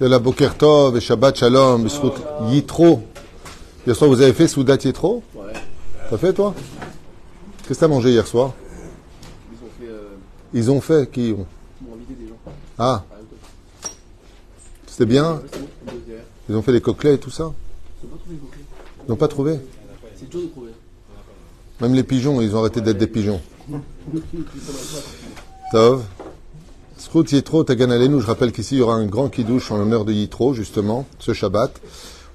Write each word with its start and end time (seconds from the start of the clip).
la 0.00 0.18
Boker 0.18 0.56
Tov 0.56 0.96
et 0.96 1.00
Shabbat 1.00 1.36
Shalom, 1.36 1.84
Bisrout 1.84 2.14
Yitro. 2.48 3.02
Hier 3.86 3.94
soir, 3.96 4.10
vous 4.10 4.20
avez 4.20 4.32
fait 4.32 4.48
Soudat 4.48 4.76
Yitro? 4.82 5.22
Ouais. 5.34 5.52
T'as 6.10 6.18
fait, 6.18 6.32
toi? 6.32 6.54
Qu'est-ce 7.66 7.78
que 7.78 7.84
t'as 7.84 7.88
mangé 7.88 8.10
hier 8.10 8.26
soir? 8.26 8.52
Ils 9.52 9.58
ont 9.62 9.70
fait. 9.78 9.86
Euh, 9.86 10.08
Ils 10.54 10.70
ont 10.70 10.80
fait, 10.80 11.10
qui 11.10 11.32
ont? 11.36 11.46
Ils 11.80 11.88
m'ont 11.88 11.94
invité 11.94 12.14
des 12.14 12.28
gens. 12.28 12.36
Ah, 12.78 13.04
c'était 14.86 15.06
bien? 15.06 15.40
Ils 16.48 16.56
ont 16.56 16.62
fait 16.62 16.72
les 16.72 16.80
coquelets 16.80 17.14
et 17.14 17.18
tout 17.18 17.30
ça? 17.30 17.52
Ils 18.02 18.08
n'ont 18.08 18.16
pas 18.16 18.18
trouvé 18.18 18.32
les 18.34 18.38
coquilles. 18.40 18.64
Ils 19.06 19.10
n'ont 19.10 19.16
pas 19.16 19.28
trouvé? 19.28 19.60
C'est 20.16 20.28
dur 20.28 20.40
de 20.42 20.46
trouver. 20.46 20.70
Même 21.80 21.94
les 21.94 22.02
pigeons, 22.02 22.40
ils 22.40 22.54
ont 22.54 22.60
arrêté 22.60 22.80
d'être 22.80 22.98
des 22.98 23.06
pigeons. 23.06 23.40
Tov. 25.72 26.02
Yitro 27.20 27.62
Tagan 27.64 27.90
Alenu. 27.90 28.20
Je 28.20 28.26
rappelle 28.26 28.52
qu'ici, 28.52 28.76
il 28.76 28.78
y 28.78 28.82
aura 28.82 28.94
un 28.94 29.06
grand 29.06 29.28
kidouche 29.28 29.70
en 29.70 29.76
l'honneur 29.76 30.04
de 30.04 30.12
Yitro, 30.12 30.54
justement, 30.54 31.06
ce 31.18 31.32
Shabbat. 31.32 31.80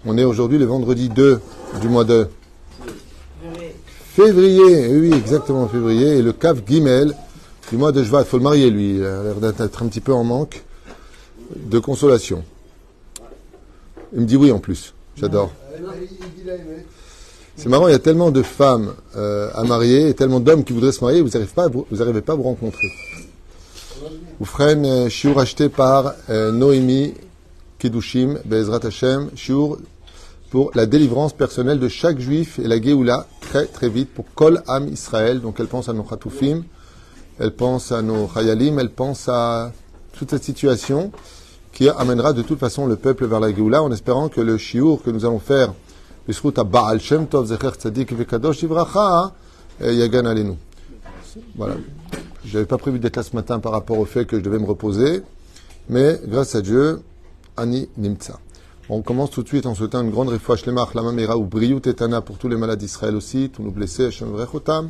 On 0.05 0.17
est 0.17 0.23
aujourd'hui 0.23 0.57
le 0.57 0.65
vendredi 0.65 1.09
2 1.09 1.39
du 1.81 1.89
mois 1.89 2.03
de 2.03 2.27
février. 4.15 4.89
Eh 4.89 4.97
Oui, 4.97 5.13
exactement, 5.13 5.67
février. 5.67 6.17
Et 6.17 6.21
le 6.21 6.31
Kav 6.31 6.61
Gimel 6.65 7.15
du 7.71 7.77
mois 7.77 7.91
de 7.91 8.03
Shvat. 8.03 8.25
faut 8.25 8.37
le 8.37 8.43
marier, 8.43 8.69
lui. 8.69 8.97
Il 8.97 9.05
a 9.05 9.23
l'air 9.23 9.53
d'être 9.53 9.83
un 9.83 9.87
petit 9.87 10.01
peu 10.01 10.13
en 10.13 10.23
manque 10.23 10.63
de 11.55 11.79
consolation. 11.79 12.43
Il 14.13 14.21
me 14.21 14.25
dit 14.25 14.37
oui 14.37 14.51
en 14.51 14.59
plus. 14.59 14.93
J'adore. 15.15 15.51
C'est 17.55 17.69
marrant, 17.69 17.87
il 17.87 17.91
y 17.91 17.95
a 17.95 17.99
tellement 17.99 18.29
de 18.29 18.43
femmes 18.43 18.93
euh, 19.15 19.49
à 19.55 19.63
marier 19.63 20.09
et 20.09 20.13
tellement 20.13 20.39
d'hommes 20.39 20.63
qui 20.63 20.73
voudraient 20.73 20.91
se 20.91 21.03
marier, 21.03 21.21
vous 21.21 21.29
n'arrivez 21.29 21.51
pas, 21.51 21.67
pas 21.67 22.33
à 22.33 22.35
vous 22.35 22.43
rencontrer. 22.43 22.87
Oufren, 24.39 25.09
Shiur 25.09 25.39
acheté 25.39 25.69
par 25.69 26.13
Noémie 26.29 27.13
Kedushim, 27.79 28.39
Bezrat 28.45 28.85
Hashem, 28.85 29.29
Shiur 29.35 29.77
pour 30.49 30.71
la 30.75 30.85
délivrance 30.85 31.33
personnelle 31.33 31.79
de 31.79 31.87
chaque 31.87 32.19
juif 32.19 32.59
et 32.59 32.67
la 32.67 32.81
Géoula 32.81 33.27
très 33.41 33.65
très 33.65 33.89
vite 33.89 34.13
pour 34.13 34.25
Kol 34.33 34.61
Am 34.67 34.87
Israël. 34.87 35.41
Donc 35.41 35.55
elle 35.59 35.67
pense 35.67 35.89
à 35.89 35.93
nos 35.93 36.03
Khatoufim, 36.03 36.63
elle 37.39 37.51
pense 37.51 37.91
à 37.91 38.01
nos 38.01 38.29
Hayalim, 38.35 38.79
elle 38.79 38.91
pense 38.91 39.27
à 39.27 39.71
toute 40.13 40.29
cette 40.29 40.43
situation 40.43 41.11
qui 41.73 41.89
amènera 41.89 42.33
de 42.33 42.41
toute 42.41 42.59
façon 42.59 42.87
le 42.87 42.95
peuple 42.95 43.25
vers 43.27 43.39
la 43.39 43.53
Géoula 43.53 43.83
en 43.83 43.91
espérant 43.91 44.29
que 44.29 44.41
le 44.41 44.57
Shiur 44.57 45.03
que 45.03 45.09
nous 45.09 45.25
allons 45.25 45.39
faire, 45.39 45.73
Baal 46.65 46.99
Shem 46.99 47.27
Tov 47.27 47.47
Zecher 47.47 47.71
Tzadik 47.77 48.13
Vekadosh 48.13 48.63
Ivracha, 48.63 49.33
euh, 49.81 49.93
Yagan 49.93 50.25
Alenu. 50.25 50.53
Voilà. 51.55 51.75
Je 52.45 52.53
n'avais 52.53 52.65
pas 52.65 52.77
prévu 52.77 52.99
d'être 52.99 53.17
là 53.17 53.23
ce 53.23 53.35
matin 53.35 53.59
par 53.59 53.71
rapport 53.71 53.99
au 53.99 54.05
fait 54.05 54.25
que 54.25 54.37
je 54.37 54.43
devais 54.43 54.59
me 54.59 54.65
reposer, 54.65 55.21
mais 55.89 56.19
grâce 56.25 56.55
à 56.55 56.61
Dieu, 56.61 57.01
Ani 57.57 57.89
Nimtsa. 57.97 58.39
On 58.89 59.01
commence 59.01 59.31
tout 59.31 59.43
de 59.43 59.47
suite 59.49 59.65
en 59.65 59.75
souhaitant 59.75 60.01
une 60.01 60.11
grande 60.11 60.29
réfoua 60.29 60.55
shlemach, 60.55 60.93
la 60.93 61.01
mamera 61.01 61.37
ou 61.37 61.43
briyut 61.43 61.81
etana 61.85 62.21
pour 62.21 62.37
tous 62.37 62.47
les 62.47 62.55
malades 62.55 62.79
d'Israël 62.79 63.15
aussi, 63.15 63.49
tous 63.49 63.61
nos 63.61 63.71
blessés, 63.71 64.05
Hashem 64.05 64.29
vrechotam. 64.29 64.89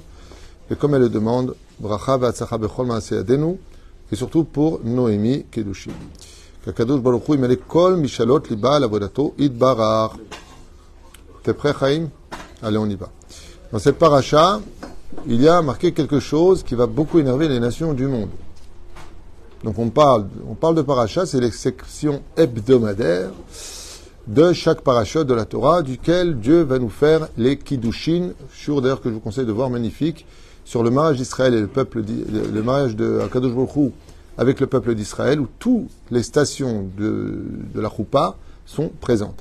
Et 0.69 0.75
comme 0.75 0.93
elle 0.93 1.01
le 1.01 1.09
demande, 1.09 1.55
bracha 1.79 2.17
v'atzacha 2.17 2.59
bechol 2.59 2.85
maaseh 2.85 3.15
yadenu, 3.15 3.57
et 4.11 4.15
surtout 4.15 4.43
pour 4.43 4.81
Noémie 4.83 5.45
Kedushim. 5.49 5.93
Kakadosh 6.63 7.01
Baruch 7.01 7.23
Hu, 7.27 7.57
kol 7.67 7.97
mishalot 7.97 8.49
liba 8.49 8.75
al 8.75 8.83
avodato 8.83 9.33
idbarar. 9.39 10.15
T'es 11.41 11.53
prêt, 11.53 11.73
Chaim? 11.79 12.09
Allez, 12.61 12.77
on 12.77 12.88
y 12.88 12.95
va. 12.95 13.09
Dans 13.71 13.79
cette 13.79 13.97
paracha, 13.97 14.59
il 15.27 15.41
y 15.41 15.47
a 15.47 15.61
marqué 15.61 15.91
quelque 15.91 16.19
chose 16.19 16.63
qui 16.63 16.75
va 16.75 16.86
beaucoup 16.86 17.19
énerver 17.19 17.47
les 17.47 17.59
nations 17.59 17.94
du 17.94 18.08
monde. 18.08 18.30
Donc 19.63 19.80
on 19.80 19.89
parle, 19.89 20.27
on 20.50 20.53
parle 20.53 20.75
de 20.75 20.81
paracha, 20.81 21.25
c'est 21.25 21.39
les 21.39 21.52
sections 21.52 22.22
hebdomadaires 22.36 23.31
de 24.28 24.52
chaque 24.52 24.81
paracha 24.81 25.23
de 25.23 25.33
la 25.33 25.45
Torah, 25.45 25.81
duquel 25.81 26.39
Dieu 26.39 26.61
va 26.61 26.80
nous 26.80 26.89
faire 26.89 27.29
les 27.38 27.57
kiddushin, 27.57 28.31
sur 28.53 28.81
d'ailleurs 28.81 29.01
que 29.01 29.09
je 29.09 29.13
vous 29.13 29.22
conseille 29.22 29.45
de 29.45 29.51
voir 29.51 29.69
magnifique, 29.69 30.25
sur 30.66 30.84
le 30.84 30.90
mariage 30.90 31.18
d'Israël 31.18 31.53
et 31.53 31.62
le 31.62 31.68
peuple, 31.68 32.03
le 32.03 32.62
mariage 32.62 32.95
de 32.95 33.22
Akadosh 33.22 33.53
avec 34.38 34.59
le 34.59 34.68
peuple 34.68 34.95
d'Israël, 34.95 35.39
où 35.39 35.47
toutes 35.59 35.88
les 36.12 36.24
stations 36.24 36.89
de, 36.97 37.41
de 37.74 37.79
la 37.79 37.89
choupa 37.89 38.35
sont 38.66 38.91
présentes. 39.00 39.39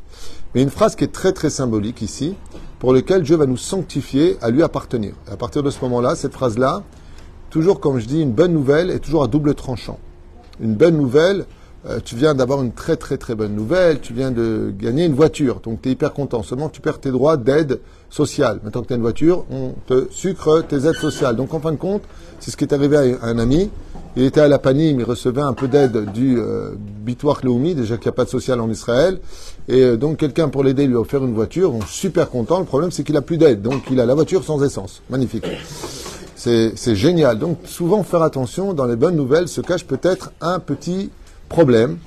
Mais 0.54 0.62
une 0.62 0.70
phrase 0.70 0.94
qui 0.94 1.04
est 1.04 1.12
très 1.12 1.32
très 1.32 1.50
symbolique 1.50 2.00
ici, 2.00 2.34
pour 2.78 2.92
laquelle 2.92 3.22
Dieu 3.22 3.36
va 3.36 3.46
nous 3.46 3.56
sanctifier 3.56 4.36
à 4.42 4.50
lui 4.50 4.62
appartenir. 4.62 5.14
À 5.30 5.36
partir 5.36 5.62
de 5.62 5.70
ce 5.70 5.80
moment-là, 5.82 6.14
cette 6.14 6.32
phrase-là, 6.32 6.82
toujours 7.50 7.80
comme 7.80 7.98
je 7.98 8.06
dis, 8.06 8.20
une 8.20 8.32
bonne 8.32 8.52
nouvelle 8.52 8.90
est 8.90 8.98
toujours 8.98 9.22
à 9.22 9.28
double 9.28 9.54
tranchant. 9.54 9.98
Une 10.60 10.74
bonne 10.74 10.96
nouvelle, 10.96 11.46
euh, 11.88 12.00
tu 12.04 12.16
viens 12.16 12.34
d'avoir 12.34 12.62
une 12.62 12.72
très 12.72 12.96
très 12.96 13.16
très 13.16 13.34
bonne 13.34 13.54
nouvelle, 13.54 14.00
tu 14.00 14.12
viens 14.12 14.30
de 14.30 14.72
gagner 14.76 15.04
une 15.04 15.14
voiture, 15.14 15.60
donc 15.60 15.82
tu 15.82 15.88
es 15.88 15.92
hyper 15.92 16.12
content. 16.12 16.42
Seulement 16.42 16.68
tu 16.68 16.80
perds 16.80 17.00
tes 17.00 17.10
droits 17.10 17.36
d'aide 17.36 17.80
sociale. 18.10 18.60
Maintenant 18.62 18.82
que 18.82 18.88
tu 18.88 18.92
as 18.92 18.96
une 18.96 19.02
voiture, 19.02 19.44
on 19.50 19.74
te 19.86 20.06
sucre 20.10 20.62
tes 20.62 20.86
aides 20.86 20.96
sociales. 20.96 21.36
Donc 21.36 21.54
en 21.54 21.60
fin 21.60 21.72
de 21.72 21.76
compte, 21.76 22.02
c'est 22.40 22.50
ce 22.50 22.56
qui 22.56 22.64
est 22.64 22.74
arrivé 22.74 23.16
à 23.20 23.26
un 23.26 23.38
ami. 23.38 23.70
Il 24.18 24.22
était 24.22 24.40
à 24.40 24.48
la 24.48 24.58
Panim, 24.58 24.98
il 24.98 25.04
recevait 25.04 25.42
un 25.42 25.52
peu 25.52 25.68
d'aide 25.68 26.10
du 26.12 26.38
euh, 26.38 26.70
Bitoir 27.04 27.40
Leoumi, 27.42 27.74
déjà 27.74 27.98
qu'il 27.98 28.06
n'y 28.06 28.14
a 28.14 28.16
pas 28.16 28.24
de 28.24 28.30
social 28.30 28.60
en 28.62 28.70
Israël. 28.70 29.20
Et 29.68 29.82
euh, 29.82 29.96
donc 29.98 30.16
quelqu'un 30.16 30.48
pour 30.48 30.64
l'aider 30.64 30.86
lui 30.86 30.96
a 30.96 31.00
offert 31.00 31.22
une 31.22 31.34
voiture, 31.34 31.74
super 31.86 32.30
content. 32.30 32.58
Le 32.58 32.64
problème 32.64 32.90
c'est 32.90 33.04
qu'il 33.04 33.16
a 33.18 33.20
plus 33.20 33.36
d'aide, 33.36 33.60
donc 33.60 33.82
il 33.90 34.00
a 34.00 34.06
la 34.06 34.14
voiture 34.14 34.42
sans 34.42 34.64
essence. 34.64 35.02
Magnifique. 35.10 35.46
C'est 36.34 36.94
génial. 36.94 37.38
Donc 37.38 37.58
souvent 37.64 38.02
faire 38.04 38.22
attention, 38.22 38.72
dans 38.72 38.86
les 38.86 38.96
bonnes 38.96 39.16
nouvelles 39.16 39.48
se 39.48 39.60
cache 39.60 39.84
peut-être 39.84 40.30
un 40.40 40.60
petit 40.60 41.10
problème. 41.48 41.98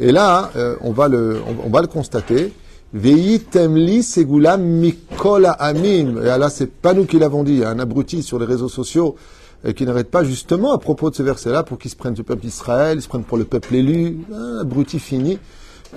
Et 0.00 0.10
là, 0.10 0.50
euh, 0.56 0.76
on, 0.80 0.92
va 0.92 1.08
le, 1.08 1.40
on, 1.46 1.74
on 1.74 1.86
constater. 1.86 2.52
Veitemli 2.94 4.02
segula 4.02 4.56
mikola 4.56 5.52
amim. 5.52 6.18
Et 6.22 6.26
là, 6.26 6.48
c'est 6.48 6.70
pas 6.70 6.94
nous 6.94 7.04
qui 7.04 7.18
l'avons 7.18 7.42
dit. 7.42 7.64
Un 7.64 7.78
abruti 7.78 8.22
sur 8.22 8.38
les 8.38 8.46
réseaux 8.46 8.68
sociaux 8.68 9.16
euh, 9.64 9.72
qui 9.72 9.84
n'arrête 9.84 10.10
pas 10.10 10.24
justement 10.24 10.72
à 10.72 10.78
propos 10.78 11.10
de 11.10 11.14
ce 11.14 11.22
verset-là 11.22 11.62
pour 11.62 11.78
qu'ils 11.78 11.90
se 11.90 11.96
prennent 11.96 12.14
du 12.14 12.24
peuple 12.24 12.42
d'Israël, 12.42 12.98
ils 12.98 13.02
se 13.02 13.08
prennent 13.08 13.24
pour 13.24 13.38
le 13.38 13.44
peuple 13.44 13.74
élu. 13.74 14.18
Un 14.32 14.60
abruti 14.60 14.98
fini. 14.98 15.38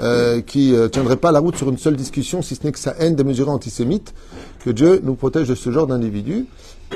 euh, 0.02 0.42
qui 0.42 0.72
ne 0.72 0.88
tiendrait 0.88 1.18
pas 1.18 1.32
la 1.32 1.40
route 1.40 1.56
sur 1.56 1.70
une 1.70 1.78
seule 1.78 1.96
discussion, 1.96 2.42
si 2.42 2.56
ce 2.56 2.64
n'est 2.64 2.72
que 2.72 2.80
sa 2.80 2.96
haine 3.00 3.16
démesurée 3.16 3.50
antisémite, 3.50 4.14
que 4.64 4.70
Dieu 4.70 5.02
nous 5.04 5.16
protège 5.16 5.48
de 5.48 5.56
ce 5.56 5.72
genre 5.72 5.88
d'individus. 5.88 6.48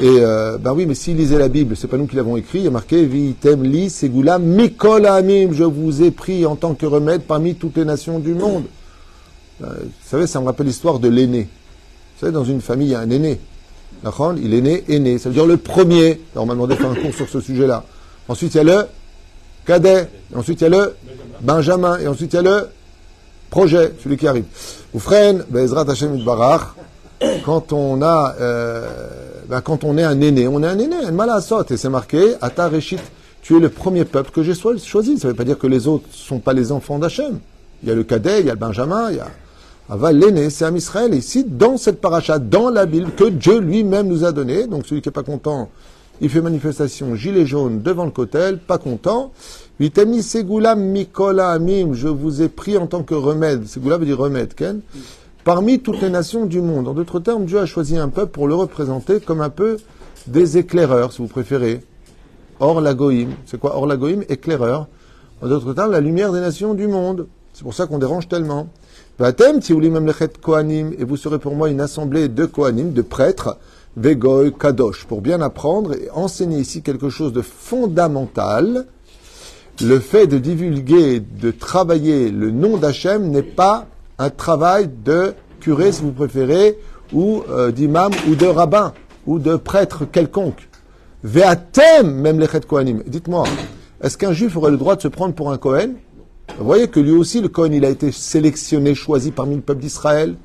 Et 0.02 0.18
euh, 0.20 0.58
ben 0.58 0.74
oui, 0.74 0.86
mais 0.86 0.94
s'il 0.94 1.18
lisait 1.18 1.40
la 1.40 1.50
Bible, 1.50 1.76
c'est 1.76 1.88
pas 1.88 1.98
nous 1.98 2.08
qui 2.08 2.16
l'avons 2.16 2.38
écrit, 2.38 2.60
il 2.60 2.66
y 2.66 2.68
a 2.68 2.72
marqué 2.72 3.06
Vitem 3.06 3.64
li 3.64 3.90
segula 3.90 4.38
mikol 4.38 5.06
amim, 5.06 5.52
je 5.52 5.64
vous 5.64 6.04
ai 6.04 6.12
pris 6.12 6.46
en 6.46 6.56
tant 6.56 6.76
que 6.76 6.86
remède 6.86 7.24
parmi 7.24 7.56
toutes 7.56 7.78
les 7.78 7.86
nations 7.86 8.20
du 8.20 8.34
monde. 8.34 8.66
Euh, 9.64 9.68
vous 9.82 10.10
savez, 10.10 10.28
ça 10.28 10.40
me 10.40 10.46
rappelle 10.46 10.68
l'histoire 10.68 11.00
de 11.00 11.10
l'aîné. 11.10 11.44
Vous 11.44 12.20
savez, 12.20 12.32
dans 12.32 12.44
une 12.44 12.62
famille, 12.62 12.90
il 12.90 12.92
y 12.92 12.96
a 12.96 13.00
un 13.00 13.10
aîné. 13.10 13.40
Il 14.38 14.54
est 14.54 14.62
né 14.62 14.84
aîné, 14.88 15.18
ça 15.18 15.30
veut 15.30 15.36
dire 15.36 15.46
le 15.46 15.58
premier. 15.58 16.22
On 16.36 16.46
m'a 16.46 16.54
demandé 16.54 16.76
de 16.76 16.80
faire 16.80 16.92
un 16.92 16.96
cours 16.96 17.14
sur 17.14 17.28
ce 17.28 17.42
sujet-là. 17.42 17.84
Ensuite, 18.28 18.56
il 18.56 18.58
y 18.58 18.62
a 18.62 18.64
le 18.64 18.86
cadet. 19.66 20.08
Et 20.34 20.38
ensuite, 20.38 20.62
il 20.62 20.64
y 20.64 20.68
a 20.68 20.70
le 20.70 20.96
benjamin. 21.42 22.00
Et 22.00 22.08
ensuite, 22.08 22.34
il 22.34 22.38
y 22.38 22.40
a 22.40 22.42
le 22.44 22.68
projet, 23.50 23.94
celui 24.02 24.18
qui 24.18 24.28
arrive. 24.28 24.46
Oufren, 24.94 25.44
Bezrat 25.50 25.86
Hashem 25.90 26.16
Itbarach, 26.16 26.62
quand 27.44 27.74
on 27.74 28.02
a, 28.02 28.36
euh, 28.40 28.88
ben, 29.48 29.62
quand 29.62 29.84
on 29.84 29.98
est 29.98 30.04
un 30.04 30.22
aîné, 30.22 30.48
on 30.48 30.64
est 30.64 30.68
un 30.68 30.80
aîné, 30.80 30.96
un 30.96 31.12
malasot, 31.12 31.66
et 31.70 31.78
c'est 31.78 31.90
marqué, 31.90 32.36
Ata 32.42 32.70
Reshit, 32.70 33.02
tu 33.42 33.58
es 33.58 33.60
le 33.60 33.70
premier 33.70 34.06
peuple 34.06 34.32
que 34.32 34.44
j'ai 34.44 34.54
choisi. 34.54 35.18
Ça 35.18 35.28
ne 35.28 35.34
veut 35.34 35.38
pas 35.38 35.44
dire 35.44 35.58
que 35.58 35.68
les 35.68 35.88
autres 35.88 36.06
ne 36.08 36.16
sont 36.16 36.40
pas 36.40 36.54
les 36.54 36.72
enfants 36.72 37.00
d'Hachem. 37.00 37.40
Il 37.84 37.90
y 37.90 37.92
a 37.92 37.96
le 37.96 38.04
cadet, 38.04 38.42
il 38.42 38.46
y 38.46 38.50
a 38.50 38.54
le 38.54 38.60
benjamin, 38.60 39.10
il 39.12 39.18
y 39.18 39.20
a 39.20 39.28
Ava, 39.92 40.12
l'aîné, 40.12 40.52
c'est 40.52 40.66
Am 40.66 40.78
Israël. 40.78 41.16
Ici, 41.16 41.44
dans 41.44 41.78
cette 41.78 42.00
paracha, 42.00 42.38
dans 42.38 42.70
la 42.70 42.86
Bible, 42.86 43.10
que 43.18 43.24
Dieu 43.24 43.60
lui-même 43.60 44.08
nous 44.08 44.24
a 44.24 44.32
donné, 44.32 44.68
donc 44.68 44.86
celui 44.86 45.02
qui 45.02 45.10
n'est 45.10 45.14
pas 45.14 45.24
content, 45.24 45.70
il 46.22 46.30
fait 46.30 46.42
manifestation 46.42 47.16
gilet 47.16 47.48
jaune 47.48 47.82
devant 47.82 48.06
le 48.06 48.12
cotel, 48.12 48.60
pas 48.60 48.78
content. 48.78 49.32
Vitami 49.80 50.22
Segula 50.22 50.76
Mikola 50.76 51.50
Amim, 51.50 51.94
je 51.94 52.08
vous 52.08 52.44
ai 52.44 52.50
pris 52.50 52.78
en 52.78 52.86
tant 52.86 53.02
que 53.02 53.16
remède. 53.16 53.66
Segula 53.66 53.98
veut 53.98 54.06
dire 54.06 54.20
remède, 54.20 54.54
Ken. 54.54 54.82
Parmi 55.44 55.80
toutes 55.80 56.02
les 56.02 56.12
nations 56.12 56.46
du 56.46 56.62
monde. 56.62 56.88
En 56.88 56.94
d'autres 56.94 57.20
termes, 57.20 57.46
Dieu 57.46 57.58
a 57.58 57.66
choisi 57.66 57.98
un 57.98 58.10
peuple 58.10 58.32
pour 58.32 58.48
le 58.48 58.54
représenter 58.54 59.20
comme 59.20 59.42
un 59.42 59.50
peu 59.50 59.78
des 60.28 60.60
éclaireurs, 60.60 61.14
si 61.14 61.24
vous 61.24 61.28
préférez. 61.28 61.82
Or 62.60 62.80
la 62.80 62.94
Goïm. 62.94 63.32
C'est 63.48 63.60
quoi 63.60 63.76
Or 63.76 63.88
la 63.88 63.98
Goïm 63.98 64.24
Éclaireur. 64.30 64.88
En 65.42 65.48
d'autres 65.48 65.74
termes, 65.74 65.92
la 65.92 66.02
lumière 66.02 66.32
des 66.32 66.42
nations 66.42 66.76
du 66.76 66.88
monde. 66.88 67.26
C'est 67.54 67.64
pour 67.64 67.74
ça 67.74 67.88
qu'on 67.88 67.98
dérange 67.98 68.28
tellement. 68.28 68.68
Et 69.22 71.04
vous 71.04 71.18
serez 71.18 71.40
pour 71.40 71.54
moi 71.54 71.70
une 71.70 71.82
assemblée 71.82 72.30
de 72.30 72.46
kohanim, 72.46 72.94
de 72.94 73.02
prêtres, 73.02 73.58
vegoy 73.98 74.54
kadosh, 74.54 75.06
pour 75.06 75.20
bien 75.20 75.42
apprendre 75.42 75.94
et 75.94 76.10
enseigner 76.12 76.60
ici 76.60 76.82
quelque 76.82 77.10
chose 77.10 77.34
de 77.34 77.42
fondamental. 77.42 78.86
Le 79.82 80.00
fait 80.00 80.26
de 80.26 80.38
divulguer, 80.38 81.20
de 81.20 81.52
travailler 81.52 82.32
le 82.32 82.50
nom 82.50 82.78
d'Hachem 82.78 83.30
n'est 83.30 83.44
pas 83.44 83.88
un 84.20 84.30
travail 84.30 84.90
de 85.04 85.34
curé, 85.60 85.92
si 85.92 86.02
vous 86.02 86.14
préférez, 86.14 86.78
ou 87.12 87.44
euh, 87.50 87.72
d'imam, 87.72 88.14
ou 88.30 88.36
de 88.36 88.46
rabbin, 88.46 88.94
ou 89.28 89.40
de 89.40 89.58
prêtre 89.58 90.06
quelconque. 90.10 90.70
Ve'atem, 91.26 92.10
même 92.10 92.40
les 92.40 92.48
kohanim. 92.48 93.04
Dites-moi, 93.06 93.44
est-ce 94.02 94.18
qu'un 94.18 94.32
juif 94.32 94.56
aurait 94.56 94.72
le 94.72 94.78
droit 94.78 94.96
de 94.96 95.02
se 95.02 95.10
prendre 95.10 95.34
pour 95.36 95.52
un 95.52 95.58
Kohen? 95.58 95.96
Vous 96.58 96.66
voyez 96.66 96.88
que 96.88 97.00
lui 97.00 97.12
aussi, 97.12 97.42
le 97.42 97.48
Cohen, 97.48 97.72
il 97.72 97.86
a 97.86 97.90
été 97.90 98.12
sélectionné, 98.12 98.96
choisi 98.96 99.32
parmi 99.32 99.56
le 99.56 99.62
peuple 99.62 99.82
d'Israël. 99.82 100.36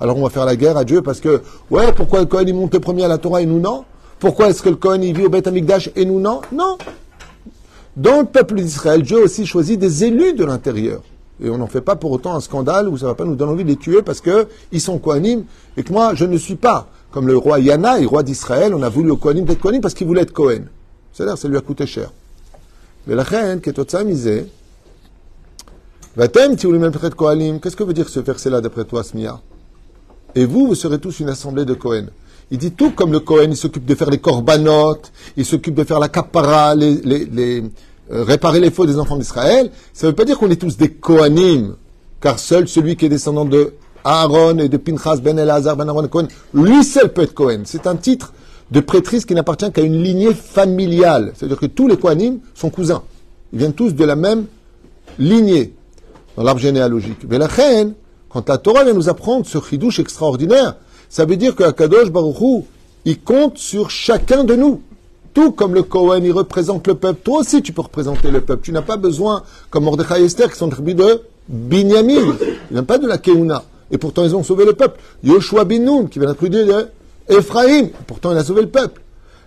Alors 0.00 0.16
on 0.16 0.22
va 0.22 0.30
faire 0.30 0.44
la 0.44 0.56
guerre 0.56 0.76
à 0.76 0.84
Dieu 0.84 1.02
parce 1.02 1.20
que, 1.20 1.42
ouais, 1.70 1.92
pourquoi 1.92 2.20
le 2.20 2.26
Cohen 2.26 2.44
il 2.46 2.54
monte 2.54 2.74
le 2.74 2.80
premier 2.80 3.04
à 3.04 3.08
la 3.08 3.18
Torah 3.18 3.42
et 3.42 3.46
nous 3.46 3.60
non? 3.60 3.84
Pourquoi 4.18 4.48
est-ce 4.48 4.62
que 4.62 4.68
le 4.68 4.76
Cohen 4.76 5.00
il 5.02 5.16
vit 5.16 5.26
au 5.26 5.28
Beth 5.28 5.46
Amikdash 5.46 5.90
et 5.94 6.04
nous 6.04 6.18
non? 6.18 6.40
Non. 6.52 6.78
Dans 7.96 8.20
le 8.20 8.26
peuple 8.26 8.56
d'Israël, 8.56 9.02
Dieu 9.02 9.22
aussi 9.22 9.46
choisit 9.46 9.78
des 9.78 10.04
élus 10.04 10.32
de 10.32 10.44
l'intérieur. 10.44 11.02
Et 11.42 11.50
on 11.50 11.58
n'en 11.58 11.66
fait 11.66 11.80
pas 11.80 11.94
pour 11.94 12.10
autant 12.10 12.34
un 12.34 12.40
scandale 12.40 12.88
où 12.88 12.96
ça 12.96 13.06
va 13.06 13.14
pas 13.14 13.24
nous 13.24 13.36
donner 13.36 13.52
envie 13.52 13.64
de 13.64 13.68
les 13.68 13.76
tuer 13.76 14.02
parce 14.02 14.20
que 14.20 14.48
ils 14.72 14.80
sont 14.80 14.98
Kohanim 14.98 15.44
et 15.76 15.82
que 15.82 15.92
moi 15.92 16.14
je 16.14 16.24
ne 16.24 16.36
suis 16.36 16.56
pas. 16.56 16.88
Comme 17.10 17.26
le 17.26 17.36
roi 17.36 17.60
Yanaï, 17.60 18.06
roi 18.06 18.22
d'Israël, 18.22 18.74
on 18.74 18.82
a 18.82 18.88
voulu 18.88 19.10
au 19.10 19.16
Kohanim 19.16 19.44
d'être 19.44 19.60
Kohanim 19.60 19.80
parce 19.80 19.94
qu'il 19.94 20.06
voulait 20.06 20.22
être 20.22 20.32
Cohen. 20.32 20.62
C'est-à-dire, 21.12 21.36
ça 21.36 21.46
lui 21.46 21.56
a 21.56 21.60
coûté 21.60 21.86
cher. 21.86 22.10
Mais 23.06 23.14
la 23.14 23.22
reine, 23.22 23.60
qui 23.60 23.68
est 23.68 23.78
qu'est-ce 26.16 27.76
que 27.76 27.84
veut 27.84 27.94
dire 27.94 28.08
ce 28.08 28.20
verset-là 28.20 28.60
d'après 28.60 28.84
toi, 28.84 29.02
Smia? 29.02 29.40
Et 30.34 30.44
vous, 30.44 30.66
vous 30.66 30.74
serez 30.74 30.98
tous 30.98 31.20
une 31.20 31.28
assemblée 31.28 31.64
de 31.64 31.74
Kohen. 31.74 32.10
Il 32.50 32.58
dit 32.58 32.72
tout 32.72 32.90
comme 32.90 33.12
le 33.12 33.20
Kohen, 33.20 33.50
il 33.50 33.56
s'occupe 33.56 33.86
de 33.86 33.94
faire 33.94 34.10
les 34.10 34.18
corbanotes, 34.18 35.10
il 35.38 35.46
s'occupe 35.46 35.74
de 35.74 35.84
faire 35.84 35.98
la 35.98 36.08
kapara, 36.08 36.74
les, 36.74 37.00
euh, 38.12 38.24
réparer 38.24 38.60
les 38.60 38.70
faux 38.70 38.84
des 38.84 38.98
enfants 38.98 39.16
d'Israël. 39.16 39.70
Ça 39.94 40.06
ne 40.06 40.10
veut 40.10 40.14
pas 40.14 40.26
dire 40.26 40.38
qu'on 40.38 40.50
est 40.50 40.60
tous 40.60 40.76
des 40.76 40.90
Kohanim, 40.90 41.76
car 42.20 42.38
seul 42.38 42.68
celui 42.68 42.96
qui 42.96 43.06
est 43.06 43.08
descendant 43.08 43.46
de 43.46 43.72
Aaron 44.04 44.58
et 44.58 44.68
de 44.68 44.76
Pinchas 44.76 45.16
ben 45.16 45.38
Elazar 45.38 45.76
ben 45.76 45.88
Aaron 45.88 46.08
Cohen, 46.08 46.28
lui 46.52 46.84
seul 46.84 47.10
peut 47.10 47.22
être 47.22 47.32
Kohen. 47.32 47.62
C'est 47.64 47.86
un 47.86 47.96
titre 47.96 48.34
de 48.70 48.80
prêtrise 48.80 49.24
qui 49.24 49.34
n'appartient 49.34 49.72
qu'à 49.72 49.82
une 49.82 50.02
lignée 50.02 50.34
familiale. 50.34 51.32
C'est-à-dire 51.34 51.58
que 51.58 51.66
tous 51.66 51.88
les 51.88 51.96
Kohanim 51.96 52.40
sont 52.54 52.68
cousins. 52.68 53.02
Ils 53.54 53.60
viennent 53.60 53.72
tous 53.72 53.94
de 53.94 54.04
la 54.04 54.16
même 54.16 54.44
lignée 55.18 55.72
dans 56.36 56.42
l'arbre 56.42 56.60
généalogique. 56.60 57.18
Mais 57.28 57.38
la 57.38 57.46
reine, 57.46 57.94
quand 58.28 58.48
la 58.48 58.58
Torah 58.58 58.84
vient 58.84 58.94
nous 58.94 59.08
apprendre 59.08 59.46
ce 59.46 59.58
chidouche 59.58 59.98
extraordinaire, 59.98 60.76
ça 61.08 61.24
veut 61.24 61.36
dire 61.36 61.54
que 61.54 61.70
Kadosh 61.70 62.10
Baruchou, 62.10 62.66
il 63.04 63.20
compte 63.20 63.58
sur 63.58 63.90
chacun 63.90 64.44
de 64.44 64.54
nous. 64.54 64.80
Tout 65.34 65.52
comme 65.52 65.74
le 65.74 65.82
Kohen, 65.82 66.24
il 66.24 66.32
représente 66.32 66.86
le 66.86 66.94
peuple. 66.94 67.20
Toi 67.24 67.40
aussi, 67.40 67.62
tu 67.62 67.72
peux 67.72 67.82
représenter 67.82 68.30
le 68.30 68.40
peuple. 68.40 68.62
Tu 68.62 68.72
n'as 68.72 68.82
pas 68.82 68.96
besoin, 68.96 69.42
comme 69.70 69.84
Mordechai 69.84 70.24
Esther, 70.24 70.50
qui 70.50 70.58
sont 70.58 70.68
tribus 70.68 70.94
de 70.94 71.22
Binyamin. 71.48 72.36
Ils 72.70 72.76
n'ont 72.76 72.84
pas 72.84 72.98
de 72.98 73.06
la 73.06 73.18
Keuna. 73.18 73.62
Et 73.90 73.98
pourtant, 73.98 74.24
ils 74.24 74.34
ont 74.36 74.42
sauvé 74.42 74.64
le 74.64 74.74
peupe. 74.74 74.98
Yoshua 75.22 75.64
bin 75.64 75.80
Nun, 75.80 76.06
qui 76.06 76.18
vient 76.18 76.28
d'être 76.28 76.46
de 76.46 76.86
Ephraim. 77.28 77.88
Pourtant, 78.06 78.32
il 78.32 78.38
a 78.38 78.44
sauvé 78.44 78.62
le 78.62 78.68
peuple. 78.68 79.00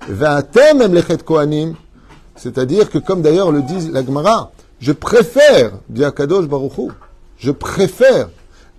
Va'atem 0.07 0.81
emlechet 0.81 1.17
Kohanim. 1.17 1.75
C'est-à-dire 2.35 2.89
que, 2.89 2.97
comme 2.97 3.21
d'ailleurs 3.21 3.51
le 3.51 3.61
dit 3.61 3.89
la 3.91 4.05
Gemara, 4.05 4.51
je 4.79 4.91
préfère, 4.91 5.71
dit 5.89 6.03
Akadosh 6.03 6.47
Baruchou, 6.47 6.91
je 7.37 7.51
préfère 7.51 8.29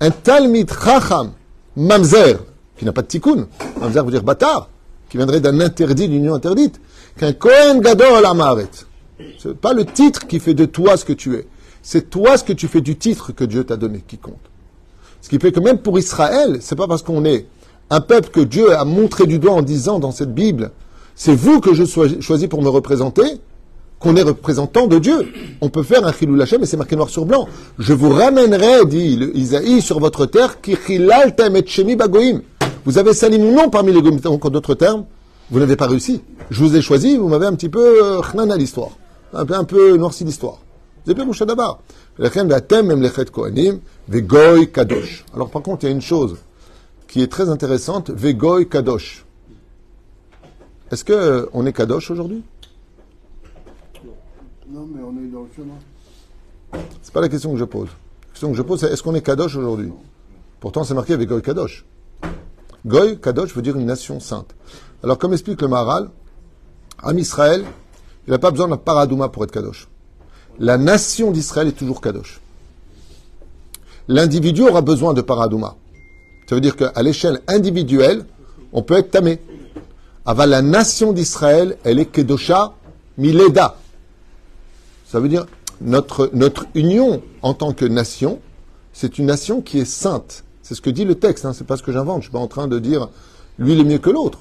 un 0.00 0.10
Talmid 0.10 0.70
Chacham, 0.70 1.32
Mamzer, 1.76 2.38
qui 2.76 2.84
n'a 2.84 2.92
pas 2.92 3.02
de 3.02 3.06
tikkun. 3.06 3.46
Mamzer 3.80 4.04
veut 4.04 4.10
dire 4.10 4.22
bâtard, 4.22 4.68
qui 5.08 5.16
viendrait 5.16 5.40
d'un 5.40 5.60
interdit, 5.60 6.08
d'une 6.08 6.24
union 6.24 6.34
interdite, 6.34 6.80
qu'un 7.16 7.32
Kohen 7.32 7.80
Gadol 7.80 8.24
Amaret. 8.24 8.68
C'est 9.38 9.56
pas 9.56 9.72
le 9.72 9.84
titre 9.84 10.26
qui 10.26 10.40
fait 10.40 10.54
de 10.54 10.66
toi 10.66 10.96
ce 10.96 11.04
que 11.04 11.12
tu 11.12 11.34
es. 11.36 11.46
C'est 11.82 12.10
toi 12.10 12.36
ce 12.36 12.44
que 12.44 12.52
tu 12.52 12.68
fais 12.68 12.80
du 12.80 12.96
titre 12.96 13.32
que 13.32 13.44
Dieu 13.44 13.64
t'a 13.64 13.76
donné 13.76 14.02
qui 14.06 14.18
compte. 14.18 14.34
Ce 15.22 15.28
qui 15.28 15.38
fait 15.38 15.52
que 15.52 15.60
même 15.60 15.78
pour 15.78 15.98
Israël, 15.98 16.58
c'est 16.60 16.76
pas 16.76 16.86
parce 16.86 17.02
qu'on 17.02 17.24
est 17.24 17.46
un 17.90 18.00
peuple 18.00 18.30
que 18.30 18.40
Dieu 18.40 18.76
a 18.76 18.84
montré 18.84 19.26
du 19.26 19.38
doigt 19.38 19.52
en 19.52 19.62
disant 19.62 19.98
dans 19.98 20.10
cette 20.10 20.34
Bible, 20.34 20.72
c'est 21.14 21.34
vous 21.34 21.60
que 21.60 21.72
je 21.72 21.84
choisis 22.20 22.48
pour 22.48 22.62
me 22.62 22.68
représenter, 22.68 23.40
qu'on 23.98 24.16
est 24.16 24.22
représentant 24.22 24.86
de 24.86 24.98
Dieu. 24.98 25.32
On 25.60 25.68
peut 25.68 25.82
faire 25.82 26.06
un 26.06 26.12
chilou 26.12 26.34
lachem, 26.34 26.60
mais 26.60 26.66
c'est 26.66 26.76
marqué 26.76 26.96
noir 26.96 27.08
sur 27.08 27.24
blanc. 27.24 27.48
Je 27.78 27.92
vous 27.92 28.10
ramènerai, 28.10 28.84
dit 28.86 29.18
Isaïe, 29.34 29.80
sur 29.80 30.00
votre 30.00 30.26
terre, 30.26 30.60
qui 30.60 30.72
et 30.72 31.96
bagoim. 31.96 32.40
Vous 32.84 32.98
avez 32.98 33.14
sali 33.14 33.38
mon 33.38 33.52
nom 33.52 33.70
parmi 33.70 33.92
les 33.92 34.00
goïms. 34.00 34.20
En 34.24 34.38
d'autres 34.50 34.74
termes, 34.74 35.06
vous 35.50 35.58
n'avez 35.58 35.76
pas 35.76 35.88
réussi. 35.88 36.22
Je 36.50 36.62
vous 36.62 36.76
ai 36.76 36.80
choisi, 36.80 37.16
vous 37.16 37.28
m'avez 37.28 37.46
un 37.46 37.54
petit 37.54 37.68
peu 37.68 38.02
euh, 38.02 38.20
à 38.20 38.56
l'histoire. 38.56 38.90
Un 39.34 39.44
peu, 39.44 39.54
un 39.54 39.64
peu 39.64 39.96
noirci 39.96 40.24
l'histoire. 40.24 40.58
Vous 41.04 41.10
avez 41.10 41.24
bien 41.24 41.46
d'abord. 41.46 41.80
kadosh. 44.70 45.24
Alors 45.34 45.50
par 45.50 45.62
contre, 45.62 45.84
il 45.84 45.86
y 45.88 45.90
a 45.90 45.92
une 45.92 46.00
chose 46.00 46.36
qui 47.08 47.22
est 47.22 47.26
très 47.26 47.48
intéressante, 47.48 48.10
vegoy 48.10 48.68
kadosh. 48.68 49.24
Est-ce 50.92 51.04
qu'on 51.04 51.12
euh, 51.12 51.66
est 51.66 51.72
kadosh 51.72 52.10
aujourd'hui? 52.10 52.42
Non, 54.68 54.88
mais 54.92 55.00
on 55.00 55.12
est 55.22 55.28
dans 55.28 55.42
le 55.42 55.48
chemin. 55.54 55.74
C'est 57.00 57.12
pas 57.12 57.20
la 57.20 57.28
question 57.28 57.52
que 57.52 57.58
je 57.58 57.64
pose. 57.64 57.88
La 57.88 58.28
question 58.32 58.50
que 58.50 58.56
je 58.56 58.62
pose, 58.62 58.80
c'est 58.80 58.92
est-ce 58.92 59.02
qu'on 59.02 59.14
est 59.14 59.22
kadosh 59.22 59.54
aujourd'hui? 59.54 59.92
Pourtant, 60.58 60.82
c'est 60.82 60.94
marqué 60.94 61.12
avec 61.12 61.28
goy 61.28 61.40
kadosh. 61.40 61.84
Goy 62.84 63.20
kadosh 63.20 63.54
veut 63.54 63.62
dire 63.62 63.76
une 63.76 63.86
nation 63.86 64.18
sainte. 64.18 64.54
Alors, 65.04 65.18
comme 65.18 65.32
explique 65.32 65.62
le 65.62 65.68
Maharal, 65.68 66.10
Am 67.02 67.16
Israël, 67.16 67.64
il 68.26 68.30
n'a 68.32 68.38
pas 68.38 68.50
besoin 68.50 68.66
d'un 68.66 68.76
paradouma 68.76 69.28
pour 69.28 69.44
être 69.44 69.52
kadosh. 69.52 69.86
La 70.58 70.78
nation 70.78 71.30
d'Israël 71.30 71.68
est 71.68 71.72
toujours 71.72 72.00
kadosh. 72.00 72.40
L'individu 74.08 74.62
aura 74.62 74.82
besoin 74.82 75.14
de 75.14 75.20
paradouma. 75.20 75.76
Ça 76.48 76.56
veut 76.56 76.60
dire 76.60 76.74
qu'à 76.74 77.02
l'échelle 77.02 77.40
individuelle, 77.46 78.24
on 78.72 78.82
peut 78.82 78.94
être 78.94 79.12
tamé. 79.12 79.40
Avant 80.24 80.46
la 80.46 80.62
nation 80.62 81.12
d'Israël, 81.12 81.76
elle 81.84 82.00
est 82.00 82.06
kedosha 82.06 82.74
mileda. 83.16 83.76
Ça 85.06 85.20
veut 85.20 85.28
dire 85.28 85.46
notre, 85.80 86.30
notre 86.32 86.66
union 86.74 87.22
en 87.42 87.54
tant 87.54 87.72
que 87.72 87.84
nation, 87.84 88.40
c'est 88.92 89.18
une 89.18 89.26
nation 89.26 89.60
qui 89.60 89.78
est 89.78 89.84
sainte. 89.84 90.44
C'est 90.62 90.74
ce 90.74 90.80
que 90.80 90.90
dit 90.90 91.04
le 91.04 91.14
texte, 91.14 91.44
hein, 91.44 91.52
c'est 91.52 91.66
pas 91.66 91.76
ce 91.76 91.82
que 91.82 91.92
j'invente. 91.92 92.22
Je 92.22 92.26
suis 92.26 92.32
pas 92.32 92.38
en 92.38 92.48
train 92.48 92.66
de 92.66 92.78
dire 92.78 93.08
lui 93.58 93.74
il 93.74 93.80
est 93.80 93.84
mieux 93.84 93.98
que 93.98 94.10
l'autre. 94.10 94.40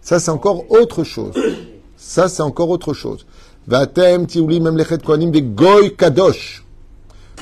Ça 0.00 0.20
c'est 0.20 0.30
encore 0.30 0.70
autre 0.70 1.04
chose. 1.04 1.34
Ça 1.96 2.28
c'est 2.28 2.42
encore 2.42 2.70
autre 2.70 2.92
chose. 2.92 3.26
Kohanim 3.66 5.30
goy 5.30 5.96
kadosh. 5.96 6.64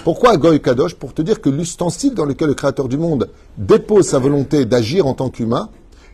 Pourquoi 0.07 0.37
Goy 0.37 0.61
Kadosh? 0.61 0.95
Pour 0.95 1.15
te 1.15 1.21
dire 1.21 1.41
que 1.41 1.51
l'ustensile 1.51 2.15
dans 2.15 2.27
lequel 2.27 2.47
le 2.47 2.55
Créateur 2.55 2.87
du 2.87 2.97
monde 2.97 3.29
dépose 3.59 4.07
sa 4.07 4.21
volonté 4.21 4.65
d'agir 4.65 5.05
en 5.09 5.15
tant 5.15 5.31
qu'humain 5.31 5.69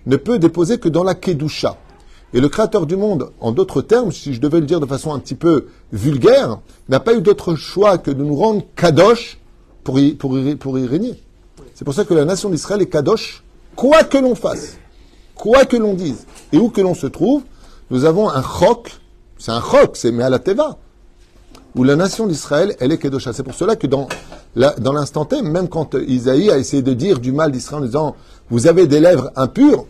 ne 0.06 0.16
peut 0.16 0.38
déposer 0.38 0.78
que 0.78 0.88
dans 0.88 1.04
la 1.04 1.14
Kedusha. 1.14 1.76
Et 2.34 2.40
le 2.40 2.48
Créateur 2.48 2.86
du 2.86 2.96
monde, 2.96 3.30
en 3.40 3.52
d'autres 3.52 3.82
termes, 3.82 4.10
si 4.10 4.32
je 4.32 4.40
devais 4.40 4.60
le 4.60 4.66
dire 4.66 4.80
de 4.80 4.86
façon 4.86 5.12
un 5.12 5.18
petit 5.18 5.34
peu 5.34 5.66
vulgaire, 5.92 6.58
n'a 6.88 7.00
pas 7.00 7.14
eu 7.14 7.20
d'autre 7.20 7.54
choix 7.54 7.98
que 7.98 8.10
de 8.10 8.22
nous 8.22 8.36
rendre 8.36 8.62
Kadosh 8.74 9.38
pour 9.84 9.98
y, 9.98 10.16
régner. 10.86 11.20
C'est 11.74 11.84
pour 11.84 11.94
ça 11.94 12.04
que 12.04 12.14
la 12.14 12.24
nation 12.24 12.48
d'Israël 12.48 12.80
est 12.80 12.86
Kadosh, 12.86 13.42
quoi 13.76 14.04
que 14.04 14.18
l'on 14.18 14.34
fasse, 14.34 14.78
quoi 15.34 15.64
que 15.64 15.76
l'on 15.76 15.94
dise, 15.94 16.26
et 16.52 16.58
où 16.58 16.70
que 16.70 16.80
l'on 16.80 16.94
se 16.94 17.06
trouve, 17.06 17.42
nous 17.90 18.04
avons 18.04 18.30
un 18.30 18.42
chok, 18.42 18.92
c'est 19.38 19.50
un 19.50 19.60
chok, 19.60 19.96
c'est 19.96 20.12
mais 20.12 20.24
à 20.24 20.30
la 20.30 20.38
teva 20.38 20.78
où 21.74 21.84
la 21.84 21.96
nation 21.96 22.26
d'Israël, 22.26 22.76
elle 22.80 22.92
est 22.92 22.98
Kedosha. 22.98 23.32
C'est 23.32 23.42
pour 23.42 23.54
cela 23.54 23.76
que 23.76 23.86
dans, 23.86 24.08
dans 24.54 24.92
l'instant 24.92 25.24
T, 25.24 25.40
même 25.42 25.68
quand 25.68 25.94
Isaïe 25.94 26.50
a 26.50 26.58
essayé 26.58 26.82
de 26.82 26.92
dire 26.92 27.18
du 27.18 27.32
mal 27.32 27.50
d'Israël 27.50 27.82
en 27.82 27.86
disant 27.86 28.16
Vous 28.50 28.66
avez 28.66 28.86
des 28.86 29.00
lèvres 29.00 29.30
impures, 29.36 29.86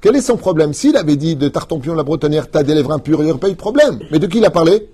quel 0.00 0.14
est 0.14 0.20
son 0.20 0.36
problème 0.36 0.72
S'il 0.72 0.96
avait 0.96 1.16
dit 1.16 1.34
de 1.34 1.48
Tartampion 1.48 1.94
la 1.94 2.04
Bretonnière, 2.04 2.50
t'as 2.50 2.62
des 2.62 2.74
lèvres 2.74 2.92
impures, 2.92 3.20
il 3.20 3.24
n'y 3.24 3.30
aurait 3.30 3.40
pas 3.40 3.48
eu 3.48 3.52
de 3.52 3.56
problème. 3.56 3.98
Mais 4.10 4.18
de 4.18 4.26
qui 4.26 4.38
il 4.38 4.44
a 4.44 4.50
parlé 4.50 4.88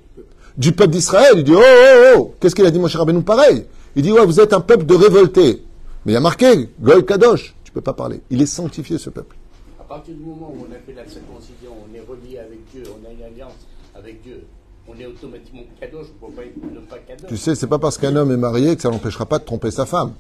Du 0.57 0.73
peuple 0.73 0.93
d'Israël. 0.93 1.35
Il 1.37 1.45
dit 1.45 1.53
Oh, 1.55 1.61
oh, 1.61 2.15
oh 2.17 2.35
Qu'est-ce 2.41 2.55
qu'il 2.55 2.65
a 2.65 2.71
dit, 2.71 2.79
mon 2.79 2.89
cher 2.89 3.01
Rabbeinu 3.01 3.23
Pareil. 3.23 3.67
Il 3.97 4.03
dit 4.03 4.13
Ouais, 4.13 4.25
vous 4.25 4.41
êtes 4.41 4.53
un 4.53 4.61
peuple 4.61 4.87
de 4.87 4.95
révoltés. 4.95 5.63
Mais 6.07 6.13
il 6.13 6.15
y 6.15 6.19
a 6.19 6.21
marqué 6.21 6.71
Goy 6.81 7.05
Kadosh. 7.05 7.55
Tu 7.65 7.73
peux 7.73 7.81
pas 7.81 7.93
parler. 7.93 8.21
Il 8.31 8.41
est 8.41 8.47
sanctifié, 8.47 8.99
ce 8.99 9.11
peuple. 9.11 9.37
À 9.79 9.85
partir 9.85 10.15
du 10.15 10.25
moment 10.25 10.53
où 10.55 10.67
on 10.69 10.73
a 10.73 10.79
fait 10.87 10.95
la 10.95 11.07
circoncision, 11.07 11.73
on 11.73 11.95
est 11.95 12.01
relié 12.01 12.39
avec 12.39 12.61
Dieu, 12.73 12.83
on 12.89 13.07
a 13.07 13.13
une 13.13 13.23
alliance 13.23 13.53
avec 13.95 14.23
Dieu 14.23 14.45
on 14.87 15.01
est 15.01 15.07
automatiquement 15.07 15.63
kadosh, 15.81 16.09
on 16.21 16.29
ne 16.29 16.33
pas 16.35 16.43
être 16.43 16.57
ne 16.57 16.81
pas 16.81 16.99
kadosh. 16.99 17.29
Tu 17.29 17.37
sais, 17.39 17.55
c'est 17.55 17.67
pas 17.67 17.79
parce 17.79 17.97
qu'un 17.97 18.15
homme 18.17 18.31
est 18.33 18.37
marié 18.37 18.77
que 18.77 18.83
ça 18.83 18.91
l'empêchera 18.91 19.25
pas 19.25 19.39
de 19.39 19.45
tromper 19.45 19.71
sa 19.71 19.87
femme. 19.87 20.13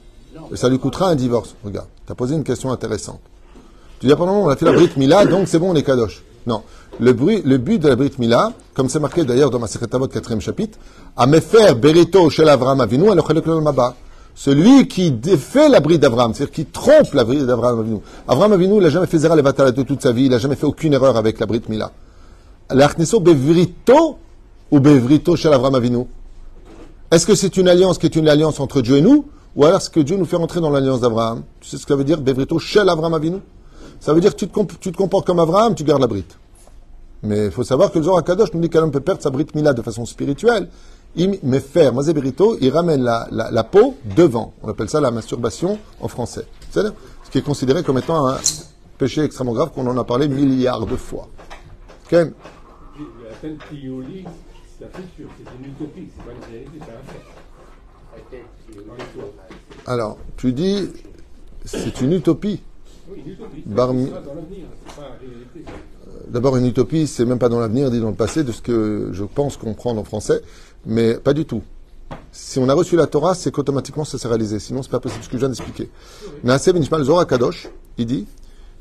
Et 0.53 0.57
ça 0.57 0.69
lui 0.69 0.79
coûtera 0.79 1.11
un 1.11 1.15
divorce. 1.15 1.55
Regarde, 1.63 1.89
tu 2.07 2.13
as 2.13 2.15
posé 2.15 2.35
une 2.35 2.45
question 2.45 2.73
intéressante. 2.73 3.21
Tu 4.05 4.09
dis, 4.09 4.13
ah, 4.13 4.17
pendant 4.17 4.35
on 4.35 4.49
a 4.51 4.57
fait 4.57 4.67
la 4.67 4.73
Brit 4.75 4.91
Mila, 4.99 5.25
donc 5.25 5.49
c'est 5.49 5.59
bon, 5.59 5.71
on 5.71 5.75
est 5.75 5.83
kadosh. 5.83 6.23
Non. 6.47 6.63
Le, 7.01 7.15
bruit, 7.15 7.41
le 7.43 7.57
but 7.57 7.79
de 7.79 7.89
la 7.89 7.97
Brit 7.97 8.13
Mila, 8.19 8.53
comme 8.75 8.91
c'est 8.91 9.01
marqué 9.01 9.25
d'ailleurs 9.25 9.49
dans 9.49 9.59
ma 9.59 9.67
Sekretavot, 9.67 10.09
quatrième 10.09 10.43
chapitre, 10.43 10.79
à 11.17 11.27
me 11.27 11.41
faire 11.41 11.75
Berito 11.75 12.29
chez 12.29 12.45
l'Avram 12.45 12.83
Avinu, 12.83 13.09
alors 13.09 13.27
Maba. 13.63 13.95
Celui 14.35 14.89
qui 14.89 15.11
défait 15.11 15.71
la 15.71 15.81
bride 15.81 16.03
d'Avram, 16.03 16.35
c'est-à-dire 16.35 16.53
qui 16.53 16.67
trompe 16.67 17.15
la 17.15 17.25
bride 17.25 17.47
d'Avram 17.47 17.81
Avinu. 17.81 17.97
Avram 18.29 18.53
Avinu, 18.53 18.75
il 18.75 18.83
n'a 18.83 18.91
jamais 18.91 19.07
fait 19.07 19.17
Zera 19.17 19.37
Levatal 19.37 19.73
de 19.73 19.83
toute 19.83 20.03
sa 20.03 20.13
vie, 20.13 20.27
il 20.27 20.31
n'a 20.33 20.39
jamais 20.39 20.57
fait 20.57 20.67
aucune 20.67 20.93
erreur 20.93 21.17
avec 21.17 21.41
la 21.41 21.47
Brit 21.47 21.63
Mila. 21.71 21.91
L'Achneso 22.69 23.21
Bevrito 23.21 24.19
ou 24.71 24.81
Bevrito 24.81 25.35
chez 25.35 25.49
Avram 25.49 25.77
Avinu? 25.77 26.05
Est-ce 27.11 27.27
que 27.27 27.35
c'est 27.35 27.57
une 27.57 27.69
alliance 27.69 27.97
qui 27.97 28.05
est 28.05 28.17
une 28.17 28.29
alliance 28.29 28.61
entre 28.61 28.83
Dieu 28.83 28.99
et 28.99 29.01
nous 29.01 29.25
Ou 29.57 29.65
alors 29.65 29.79
est-ce 29.79 29.89
que 29.89 30.01
Dieu 30.01 30.19
nous 30.19 30.27
fait 30.27 30.37
rentrer 30.37 30.61
dans 30.61 30.69
l'alliance 30.69 31.01
d'Abraham? 31.01 31.45
Tu 31.63 31.71
sais 31.71 31.79
ce 31.79 31.87
que 31.87 31.95
ça 31.95 31.97
veut 31.97 32.05
dire 32.05 32.21
Bevrito 32.21 32.59
chez 32.59 32.81
Avram 32.81 33.15
Avinu? 33.15 33.39
Ça 34.05 34.13
veut 34.13 34.21
dire 34.21 34.37
que 34.37 34.45
tu 34.45 34.49
te, 34.49 34.75
tu 34.75 34.93
te 34.93 34.97
comportes 34.99 35.27
comme 35.27 35.39
Abraham, 35.39 35.75
tu 35.75 35.83
gardes 35.83 36.03
la 36.03 36.07
brite. 36.07 36.37
Mais 37.23 37.47
il 37.47 37.51
faut 37.51 37.65
savoir 37.65 37.91
que 37.91 37.99
le 37.99 38.05
Zohar 38.05 38.23
Kadosh 38.23 38.53
nous 38.53 38.61
dit 38.61 38.69
qu'un 38.69 38.83
homme 38.83 38.91
peut 38.91 39.01
perdre 39.01 39.23
sa 39.23 39.31
brite 39.31 39.55
mila 39.55 39.73
de 39.73 39.81
façon 39.81 40.05
spirituelle 40.05 40.69
Il 41.17 41.39
me 41.43 41.59
faire, 41.59 41.95
Mazébérito, 41.95 42.59
il 42.61 42.69
ramène 42.71 43.03
la, 43.03 43.27
la, 43.31 43.51
la 43.51 43.65
peau 43.65 43.95
devant. 44.15 44.53
On 44.63 44.69
appelle 44.69 44.91
ça 44.91 45.01
la 45.01 45.11
masturbation 45.11 45.79
en 46.03 46.09
français. 46.09 46.47
C'est-à-dire 46.71 46.93
ce 47.25 47.31
qui 47.31 47.39
est 47.39 47.43
considéré 47.43 47.83
comme 47.83 47.97
étant 47.97 48.27
un 48.29 48.37
péché 48.99 49.23
extrêmement 49.23 49.55
grave 49.55 49.71
qu'on 49.71 49.87
en 49.87 49.97
a 49.97 50.05
parlé 50.05 50.29
milliards 50.29 50.85
de 50.85 50.97
fois. 50.97 51.27
Ken 52.11 52.35
La 52.99 53.35
peine 53.41 53.57
qui 53.71 53.87
est 53.87 53.89
au 53.89 54.03
lit, 54.03 54.27
c'est 54.79 54.85
un 54.85 54.89
futur, 54.89 55.31
c'est 55.39 55.65
une 55.65 55.71
utopie, 55.73 56.11
c'est 56.15 56.25
pas 56.27 56.33
une 56.33 56.53
réalité, 56.53 56.79
c'est 56.79 56.93
un 56.93 58.31
fait. 58.31 58.85
Dans 58.87 58.95
l'histoire. 58.97 59.27
Alors, 59.87 60.19
tu 60.37 60.53
dis, 60.53 60.91
c'est 61.65 62.03
une 62.03 62.13
utopie. 62.13 62.61
D'abord, 66.29 66.57
une 66.57 66.67
utopie, 66.67 67.07
c'est 67.07 67.25
même 67.25 67.39
pas 67.39 67.49
dans 67.49 67.61
l'avenir, 67.61 67.91
dit 67.91 68.01
dans 68.01 68.11
le 68.11 68.15
passé, 68.15 68.45
de 68.45 68.53
ce 68.53 68.63
que 68.63 69.11
je 69.13 69.25
pense 69.25 69.57
comprendre 69.57 70.01
en 70.01 70.05
français, 70.05 70.43
mais 70.87 71.15
pas 71.15 71.33
du 71.33 71.45
tout. 71.45 71.63
Si 72.33 72.59
on 72.59 72.69
a 72.69 72.75
reçu 72.75 72.97
la 72.97 73.07
Torah, 73.07 73.35
c'est 73.35 73.51
qu'automatiquement 73.51 74.05
ça 74.05 74.19
s'est 74.19 74.29
réalisé. 74.29 74.59
Sinon, 74.59 74.83
c'est 74.83 74.91
pas 74.91 75.01
possible 75.01 75.23
ce 75.23 75.29
que 75.29 75.35
je 75.35 75.39
viens 75.39 75.49
d'expliquer. 75.49 75.91
Ben 76.43 76.57
Ishmael 76.57 77.05
Zohar 77.05 77.27
Kadosh, 77.27 77.69
il 77.99 78.07
dit 78.07 78.27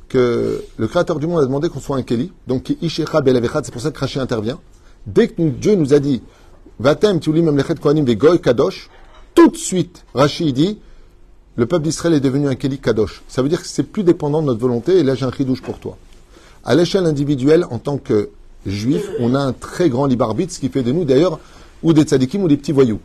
que 0.10 0.64
le 0.78 0.88
Créateur 0.88 1.20
du 1.20 1.28
monde 1.28 1.42
a 1.42 1.46
demandé 1.46 1.70
qu'on 1.70 1.80
soit 1.80 1.98
un 1.98 2.04
Keli, 2.04 2.32
donc 2.48 2.64
qui 2.64 2.78
Ishecha 2.82 3.22
Belavechad, 3.22 3.66
c'est 3.66 3.72
pour 3.72 3.82
ça 3.82 3.92
que 3.92 4.00
Rashi 4.00 4.20
intervient. 4.20 4.60
Dès 5.06 5.28
que 5.28 5.42
Dieu 5.42 5.76
nous 5.76 5.94
a 5.94 6.00
dit 6.00 6.22
Vatem 6.80 7.20
Tiulim 7.20 7.56
Kohanim 7.82 8.06
Vegoy 8.06 8.40
Kadosh, 8.40 8.90
tout 9.36 9.50
de 9.50 9.58
suite, 9.58 10.06
Rashi 10.14 10.54
dit 10.54 10.80
le 11.56 11.66
peuple 11.66 11.84
d'Israël 11.84 12.16
est 12.16 12.20
devenu 12.20 12.48
un 12.48 12.56
Keli 12.56 12.80
Kadosh. 12.80 13.22
Ça 13.28 13.42
veut 13.42 13.50
dire 13.50 13.62
que 13.62 13.68
c'est 13.68 13.84
plus 13.84 14.04
dépendant 14.04 14.42
de 14.42 14.48
notre 14.48 14.60
volonté, 14.60 14.98
et 14.98 15.04
là 15.04 15.16
j'ai 15.16 15.26
un 15.26 15.32
chidouche 15.32 15.62
pour 15.62 15.80
toi. 15.80 15.98
À 16.66 16.76
l'échelle 16.76 17.06
individuelle, 17.06 17.66
en 17.70 17.78
tant 17.78 17.98
que 17.98 18.30
juif, 18.66 19.04
on 19.20 19.36
a 19.36 19.40
un 19.40 19.54
très 19.54 19.90
grand 19.90 20.06
libre 20.06 20.26
arbitre, 20.26 20.54
ce 20.54 20.60
qui 20.60 20.70
fait 20.70 20.84
de 20.84 20.92
nous 20.92 21.06
d'ailleurs 21.06 21.40
ou 21.84 21.94
des 21.94 22.04
tzadikim 22.04 22.44
ou 22.44 22.48
des 22.48 22.58
petits 22.58 22.72
voyous. 22.72 23.00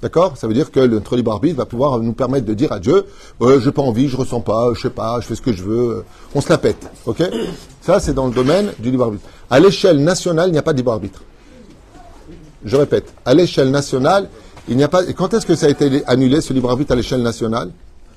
D'accord? 0.00 0.36
Ça 0.36 0.48
veut 0.48 0.54
dire 0.54 0.70
que 0.70 0.80
notre 0.80 1.16
libre 1.16 1.32
arbitre 1.32 1.56
va 1.56 1.66
pouvoir 1.66 1.98
nous 2.00 2.12
permettre 2.12 2.46
de 2.46 2.54
dire 2.54 2.72
à 2.72 2.80
Dieu 2.80 3.04
euh, 3.40 3.60
j'ai 3.60 3.70
pas 3.70 3.82
envie, 3.82 4.08
je 4.08 4.16
ressens 4.16 4.40
pas, 4.40 4.72
je 4.74 4.80
sais 4.80 4.90
pas, 4.90 5.20
je 5.20 5.26
fais 5.26 5.34
ce 5.34 5.42
que 5.42 5.52
je 5.52 5.62
veux, 5.62 5.90
euh, 5.90 6.04
on 6.34 6.40
se 6.40 6.48
la 6.48 6.58
pète. 6.58 6.90
Ok? 7.06 7.22
Ça, 7.80 8.00
c'est 8.00 8.14
dans 8.14 8.26
le 8.26 8.32
domaine 8.32 8.72
du 8.78 8.90
libre 8.90 9.04
arbitre. 9.04 9.24
À 9.50 9.60
l'échelle 9.60 10.02
nationale, 10.02 10.48
il 10.48 10.52
n'y 10.52 10.58
a 10.58 10.62
pas 10.62 10.72
de 10.72 10.78
libre 10.78 10.92
arbitre. 10.92 11.22
Je 12.64 12.76
répète, 12.76 13.12
à 13.24 13.34
l'échelle 13.34 13.70
nationale, 13.70 14.28
il 14.68 14.76
n'y 14.76 14.84
a 14.84 14.88
pas. 14.88 15.04
Et 15.04 15.14
quand 15.14 15.34
est-ce 15.34 15.46
que 15.46 15.54
ça 15.54 15.66
a 15.66 15.68
été 15.68 16.04
annulé, 16.06 16.40
ce 16.40 16.52
libre 16.52 16.70
arbitre 16.70 16.92
à 16.92 16.96
l'échelle 16.96 17.22
nationale? 17.22 17.70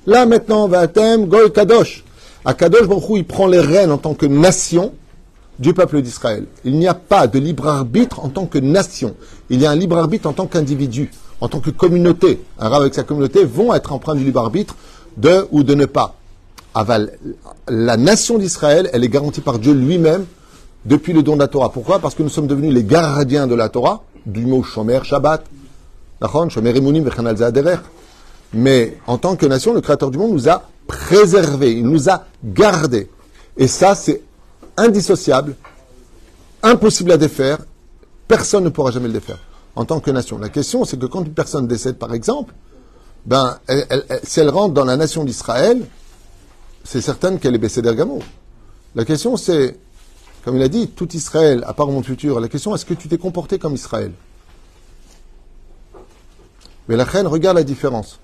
Là, 0.06 0.24
maintenant, 0.24 0.68
Vatem, 0.68 1.26
Goy 1.26 1.52
Kadosh. 1.52 2.04
À 2.44 2.54
Kadosh 2.54 2.86
Baruch 2.86 3.04
il 3.10 3.24
prend 3.24 3.48
les 3.48 3.58
rênes 3.58 3.90
en 3.90 3.98
tant 3.98 4.14
que 4.14 4.24
nation 4.24 4.92
du 5.58 5.74
peuple 5.74 6.00
d'Israël. 6.00 6.46
Il 6.64 6.78
n'y 6.78 6.86
a 6.86 6.94
pas 6.94 7.26
de 7.26 7.40
libre 7.40 7.66
arbitre 7.66 8.24
en 8.24 8.28
tant 8.28 8.46
que 8.46 8.58
nation. 8.58 9.16
Il 9.50 9.60
y 9.60 9.66
a 9.66 9.70
un 9.72 9.74
libre 9.74 9.98
arbitre 9.98 10.28
en 10.28 10.32
tant 10.32 10.46
qu'individu, 10.46 11.10
en 11.40 11.48
tant 11.48 11.58
que 11.58 11.70
communauté. 11.70 12.40
Un 12.60 12.68
rab 12.68 12.82
avec 12.82 12.94
sa 12.94 13.02
communauté 13.02 13.44
vont 13.44 13.74
être 13.74 13.92
empreints 13.92 14.14
du 14.14 14.22
libre 14.22 14.40
arbitre 14.40 14.76
de 15.16 15.48
ou 15.50 15.64
de 15.64 15.74
ne 15.74 15.86
pas. 15.86 16.14
Aval, 16.74 17.18
la 17.68 17.96
nation 17.96 18.38
d'Israël, 18.38 18.88
elle 18.92 19.02
est 19.02 19.08
garantie 19.08 19.40
par 19.40 19.58
Dieu 19.58 19.72
lui-même 19.72 20.26
depuis 20.84 21.14
le 21.14 21.24
don 21.24 21.34
de 21.34 21.40
la 21.40 21.48
Torah. 21.48 21.70
Pourquoi? 21.72 21.98
Parce 21.98 22.14
que 22.14 22.22
nous 22.22 22.28
sommes 22.28 22.46
devenus 22.46 22.72
les 22.72 22.84
gardiens 22.84 23.48
de 23.48 23.56
la 23.56 23.68
Torah, 23.68 24.04
du 24.24 24.46
mot 24.46 24.62
Shomer 24.62 25.00
Shabbat. 25.02 25.44
Shomer 26.48 26.74
Mais 28.52 28.96
en 29.06 29.18
tant 29.18 29.36
que 29.36 29.46
nation, 29.46 29.74
le 29.74 29.80
Créateur 29.80 30.10
du 30.10 30.18
monde 30.18 30.32
nous 30.32 30.48
a 30.48 30.62
préservés, 30.86 31.72
il 31.72 31.86
nous 31.86 32.08
a 32.08 32.26
gardés. 32.44 33.10
Et 33.56 33.66
ça, 33.68 33.94
c'est 33.94 34.22
indissociable, 34.76 35.56
impossible 36.62 37.12
à 37.12 37.16
défaire, 37.16 37.58
personne 38.28 38.64
ne 38.64 38.68
pourra 38.68 38.90
jamais 38.90 39.08
le 39.08 39.14
défaire 39.14 39.38
en 39.74 39.84
tant 39.84 40.00
que 40.00 40.10
nation. 40.10 40.38
La 40.38 40.48
question, 40.48 40.84
c'est 40.84 40.98
que 40.98 41.06
quand 41.06 41.22
une 41.24 41.34
personne 41.34 41.66
décède, 41.66 41.96
par 41.98 42.14
exemple, 42.14 42.54
ben, 43.24 43.58
elle- 43.66 44.04
si 44.22 44.40
elle 44.40 44.50
rentre 44.50 44.74
dans 44.74 44.84
la 44.84 44.96
nation 44.96 45.24
d'Israël, 45.24 45.84
c'est 46.84 47.00
certain 47.00 47.36
qu'elle 47.38 47.54
est 47.54 47.58
baissée 47.58 47.82
d'Ergamo. 47.82 48.20
La 48.94 49.04
question, 49.04 49.36
c'est, 49.36 49.76
comme 50.44 50.56
il 50.56 50.62
a 50.62 50.68
dit, 50.68 50.88
tout 50.88 51.08
Israël, 51.16 51.64
à 51.66 51.74
part 51.74 51.88
monde 51.88 52.04
futur, 52.04 52.38
la 52.40 52.48
question, 52.48 52.74
est-ce 52.74 52.84
que 52.84 52.94
tu 52.94 53.08
t'es 53.08 53.18
comporté 53.18 53.58
comme 53.58 53.74
Israël? 53.74 54.12
Mais 56.88 56.96
la 56.96 57.04
reine, 57.04 57.26
regarde 57.26 57.56
la 57.56 57.64
différence. 57.64 58.20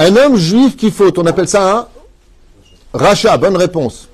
Un 0.00 0.16
homme 0.16 0.36
juif 0.36 0.78
qui 0.78 0.90
faute, 0.90 1.18
on 1.18 1.26
appelle 1.26 1.46
ça 1.46 1.76
un 1.76 1.86
rachat, 2.98 3.36
bonne 3.36 3.58
réponse. 3.58 4.08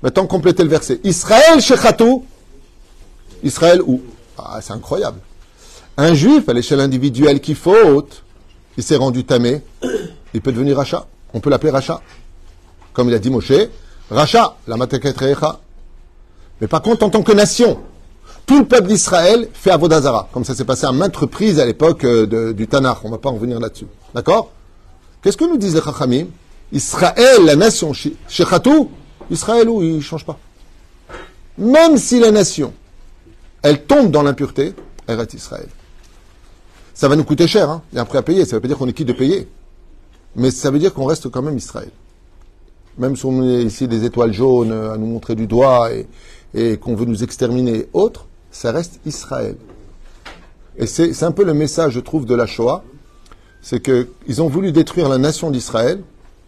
Maintenant, 0.00 0.24
complétez 0.24 0.62
le 0.62 0.68
verset. 0.68 1.00
Israël 1.02 1.60
shechatou. 1.60 2.24
Israël 3.42 3.82
où 3.84 4.00
Ah, 4.38 4.60
c'est 4.62 4.72
incroyable. 4.72 5.18
Un 5.96 6.14
juif, 6.14 6.48
à 6.48 6.52
l'échelle 6.52 6.78
individuelle 6.78 7.40
qui 7.40 7.56
faute, 7.56 8.22
il 8.76 8.84
s'est 8.84 8.94
rendu 8.94 9.24
tamé, 9.24 9.62
il 10.32 10.40
peut 10.40 10.52
devenir 10.52 10.76
rachat. 10.76 11.08
On 11.34 11.40
peut 11.40 11.50
l'appeler 11.50 11.72
rachat. 11.72 12.00
Comme 12.92 13.08
il 13.08 13.14
a 13.14 13.18
dit 13.18 13.30
Moshe, 13.30 13.50
rachat, 14.08 14.54
la 14.68 14.76
mateket 14.76 15.18
recha. 15.18 15.58
Mais 16.60 16.68
par 16.68 16.82
contre, 16.82 17.04
en 17.04 17.10
tant 17.10 17.24
que 17.24 17.32
nation, 17.32 17.80
tout 18.46 18.60
le 18.60 18.64
peuple 18.64 18.86
d'Israël 18.86 19.48
fait 19.52 19.72
Avodazara, 19.72 20.28
comme 20.32 20.44
ça 20.44 20.54
s'est 20.54 20.64
passé 20.64 20.86
à 20.86 20.92
maintes 20.92 21.16
reprises 21.16 21.58
à 21.58 21.66
l'époque 21.66 22.04
euh, 22.04 22.52
du 22.52 22.68
Tanakh. 22.68 22.98
On 23.02 23.08
ne 23.08 23.14
va 23.14 23.18
pas 23.18 23.30
en 23.30 23.34
revenir 23.34 23.58
là-dessus. 23.58 23.88
D'accord? 24.14 24.52
Qu'est-ce 25.26 25.36
que 25.36 25.44
nous 25.44 25.56
disent 25.56 25.74
les 25.74 25.80
Chachamim? 25.80 26.28
Israël, 26.70 27.44
la 27.44 27.56
nation, 27.56 27.92
Shechatou, 27.92 28.90
Israël 29.28 29.68
où 29.68 29.82
il 29.82 29.96
ne 29.96 30.00
change 30.00 30.24
pas. 30.24 30.38
Même 31.58 31.96
si 31.96 32.20
la 32.20 32.30
nation, 32.30 32.72
elle 33.60 33.86
tombe 33.86 34.12
dans 34.12 34.22
l'impureté, 34.22 34.72
elle 35.08 35.18
reste 35.18 35.34
Israël. 35.34 35.66
Ça 36.94 37.08
va 37.08 37.16
nous 37.16 37.24
coûter 37.24 37.48
cher, 37.48 37.68
hein 37.68 37.82
il 37.90 37.96
y 37.96 37.98
a 37.98 38.02
un 38.02 38.04
prix 38.04 38.18
à 38.18 38.22
payer. 38.22 38.44
Ça 38.44 38.50
ne 38.50 38.52
veut 38.52 38.60
pas 38.60 38.68
dire 38.68 38.78
qu'on 38.78 38.86
est 38.86 38.92
quitte 38.92 39.08
de 39.08 39.14
payer. 39.14 39.48
Mais 40.36 40.52
ça 40.52 40.70
veut 40.70 40.78
dire 40.78 40.94
qu'on 40.94 41.06
reste 41.06 41.28
quand 41.28 41.42
même 41.42 41.56
Israël. 41.56 41.90
Même 42.96 43.16
si 43.16 43.26
on 43.26 43.42
est 43.42 43.64
ici 43.64 43.88
des 43.88 44.04
étoiles 44.04 44.32
jaunes 44.32 44.70
euh, 44.70 44.92
à 44.92 44.96
nous 44.96 45.06
montrer 45.06 45.34
du 45.34 45.48
doigt 45.48 45.92
et, 45.92 46.06
et 46.54 46.76
qu'on 46.76 46.94
veut 46.94 47.04
nous 47.04 47.24
exterminer 47.24 47.78
et 47.78 47.88
autres, 47.94 48.26
ça 48.52 48.70
reste 48.70 49.00
Israël. 49.04 49.56
Et 50.78 50.86
c'est 50.86 51.24
un 51.24 51.32
peu 51.32 51.42
le 51.42 51.52
message, 51.52 51.94
je 51.94 52.00
trouve, 52.00 52.26
de 52.26 52.34
la 52.36 52.46
Shoah. 52.46 52.84
C'est 53.68 53.80
qu'ils 53.82 54.42
ont 54.42 54.46
voulu 54.46 54.70
détruire 54.70 55.08
la 55.08 55.18
nation 55.18 55.50
d'Israël. 55.50 55.98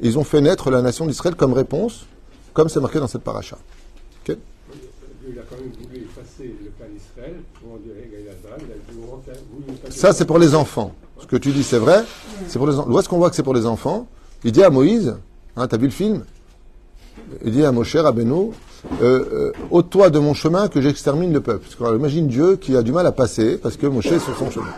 et 0.00 0.06
Ils 0.06 0.16
ont 0.20 0.22
fait 0.22 0.40
naître 0.40 0.70
la 0.70 0.82
nation 0.82 1.04
d'Israël 1.04 1.34
comme 1.34 1.52
réponse, 1.52 2.06
comme 2.52 2.68
c'est 2.68 2.78
marqué 2.78 3.00
dans 3.00 3.08
cette 3.08 3.22
paracha. 3.24 3.58
Ok? 4.20 4.36
Dieu 4.36 4.36
il 5.32 5.36
a 5.36 5.42
quand 5.50 5.56
même 5.56 5.72
voulu 5.82 6.04
effacer 6.04 6.54
le 6.64 6.70
plan 6.70 6.86
d'Israël, 6.94 7.34
effacer- 9.84 9.98
Ça, 9.98 10.12
c'est 10.12 10.26
pour 10.26 10.38
les 10.38 10.54
enfants. 10.54 10.94
Ce 11.20 11.26
que 11.26 11.34
tu 11.36 11.50
dis, 11.50 11.64
c'est 11.64 11.78
vrai. 11.78 12.04
C'est 12.46 12.56
pour 12.60 12.68
les 12.68 12.76
enfants. 12.76 12.88
Où 12.88 12.96
est-ce 13.00 13.08
qu'on 13.08 13.18
voit 13.18 13.30
que 13.30 13.34
c'est 13.36 13.42
pour 13.42 13.54
les 13.54 13.66
enfants? 13.66 14.06
Il 14.44 14.52
dit 14.52 14.62
à 14.62 14.70
Moïse, 14.70 15.16
hein, 15.56 15.66
t'as 15.66 15.76
vu 15.76 15.86
le 15.86 15.90
film? 15.90 16.24
Il 17.44 17.50
dit 17.50 17.64
à 17.64 17.72
Moshe 17.72 17.96
Rabbeinu, 17.96 18.52
euh, 19.02 19.24
euh, 19.32 19.52
ôte-toi 19.72 20.10
de 20.10 20.20
mon 20.20 20.34
chemin 20.34 20.68
que 20.68 20.80
j'extermine 20.80 21.32
le 21.32 21.40
peuple. 21.40 21.64
Parce 21.68 21.80
alors, 21.82 21.98
imagine 21.98 22.28
Dieu 22.28 22.54
qui 22.54 22.76
a 22.76 22.82
du 22.82 22.92
mal 22.92 23.06
à 23.08 23.12
passer 23.12 23.56
parce 23.58 23.76
que 23.76 23.88
Moshe 23.88 24.06
est 24.06 24.20
sur 24.20 24.38
son 24.38 24.52
chemin. 24.52 24.72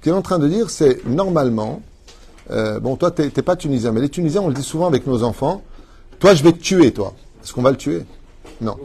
Ce 0.00 0.04
qu'il 0.04 0.12
est 0.12 0.16
en 0.16 0.22
train 0.22 0.38
de 0.38 0.48
dire, 0.48 0.70
c'est 0.70 1.04
normalement, 1.04 1.82
euh, 2.50 2.80
bon, 2.80 2.96
toi, 2.96 3.10
t'es 3.10 3.28
pas 3.42 3.54
tunisien, 3.54 3.92
mais 3.92 4.00
les 4.00 4.08
Tunisiens, 4.08 4.40
on 4.40 4.48
le 4.48 4.54
dit 4.54 4.62
souvent 4.62 4.86
avec 4.86 5.06
nos 5.06 5.22
enfants, 5.24 5.62
toi, 6.18 6.32
je 6.32 6.42
vais 6.42 6.52
te 6.52 6.58
tuer, 6.58 6.90
toi. 6.90 7.12
Est-ce 7.44 7.52
qu'on 7.52 7.60
va 7.60 7.70
le 7.70 7.76
tuer? 7.76 8.06
Non. 8.62 8.78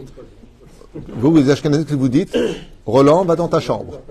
Vous, 0.94 1.32
vous, 1.32 1.38
les 1.38 1.50
Ashkenazis, 1.50 1.86
vous 1.92 2.10
dites, 2.10 2.38
Roland, 2.86 3.24
va 3.24 3.38
dans 3.38 3.48
ta 3.48 3.62
chambre. 3.62 4.02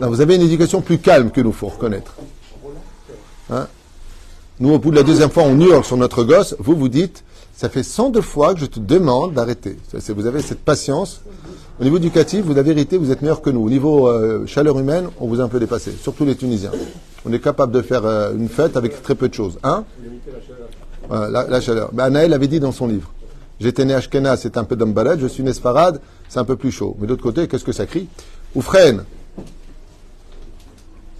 Vous 0.00 0.22
avez 0.22 0.36
une 0.36 0.42
éducation 0.42 0.80
plus 0.80 0.96
calme 0.96 1.30
que 1.30 1.42
nous, 1.42 1.52
faut 1.52 1.68
reconnaître. 1.68 2.14
Hein? 3.50 3.68
Nous, 4.58 4.72
au 4.72 4.78
bout 4.78 4.90
de 4.90 4.96
la 4.96 5.02
deuxième 5.02 5.28
fois, 5.28 5.42
on 5.42 5.60
hurle 5.60 5.84
sur 5.84 5.98
notre 5.98 6.24
gosse. 6.24 6.56
Vous, 6.58 6.74
vous 6.74 6.88
dites, 6.88 7.24
ça 7.54 7.68
fait 7.68 7.82
102 7.82 8.22
fois 8.22 8.54
que 8.54 8.60
je 8.60 8.66
te 8.66 8.80
demande 8.80 9.34
d'arrêter. 9.34 9.76
Vous 9.92 10.24
avez 10.24 10.40
cette 10.40 10.60
patience. 10.60 11.20
Au 11.80 11.84
niveau 11.84 11.98
éducatif, 11.98 12.44
vous, 12.44 12.54
la 12.54 12.62
vérité, 12.62 12.96
vous 12.98 13.12
êtes 13.12 13.22
meilleur 13.22 13.40
que 13.40 13.50
nous. 13.50 13.64
Au 13.64 13.70
niveau 13.70 14.08
euh, 14.08 14.44
chaleur 14.46 14.78
humaine, 14.78 15.08
on 15.20 15.28
vous 15.28 15.40
a 15.40 15.44
un 15.44 15.48
peu 15.48 15.60
dépassé. 15.60 15.92
Surtout 15.92 16.24
les 16.24 16.34
Tunisiens. 16.34 16.72
On 17.24 17.32
est 17.32 17.38
capable 17.38 17.72
de 17.72 17.82
faire 17.82 18.04
euh, 18.04 18.34
une 18.34 18.48
fête 18.48 18.76
avec 18.76 19.00
très 19.02 19.14
peu 19.14 19.28
de 19.28 19.34
choses. 19.34 19.58
Hein? 19.62 19.84
La, 21.10 21.28
la 21.28 21.60
chaleur. 21.60 21.90
Ben, 21.92 22.04
Anaël 22.04 22.32
avait 22.34 22.48
dit 22.48 22.60
dans 22.60 22.72
son 22.72 22.86
livre. 22.88 23.10
J'étais 23.60 23.84
né 23.84 23.94
à 23.94 23.98
Ashkenaz, 23.98 24.40
c'est 24.40 24.56
un 24.56 24.64
peu 24.64 24.76
d'Ambalad. 24.76 25.18
Je 25.20 25.26
suis 25.26 25.42
né 25.42 25.52
Sfarad, 25.52 26.00
c'est 26.28 26.38
un 26.38 26.44
peu 26.44 26.56
plus 26.56 26.70
chaud. 26.72 26.96
Mais 27.00 27.06
d'autre 27.06 27.22
côté, 27.22 27.48
qu'est-ce 27.48 27.64
que 27.64 27.72
ça 27.72 27.86
crie? 27.86 28.08
Oufren. 28.54 29.04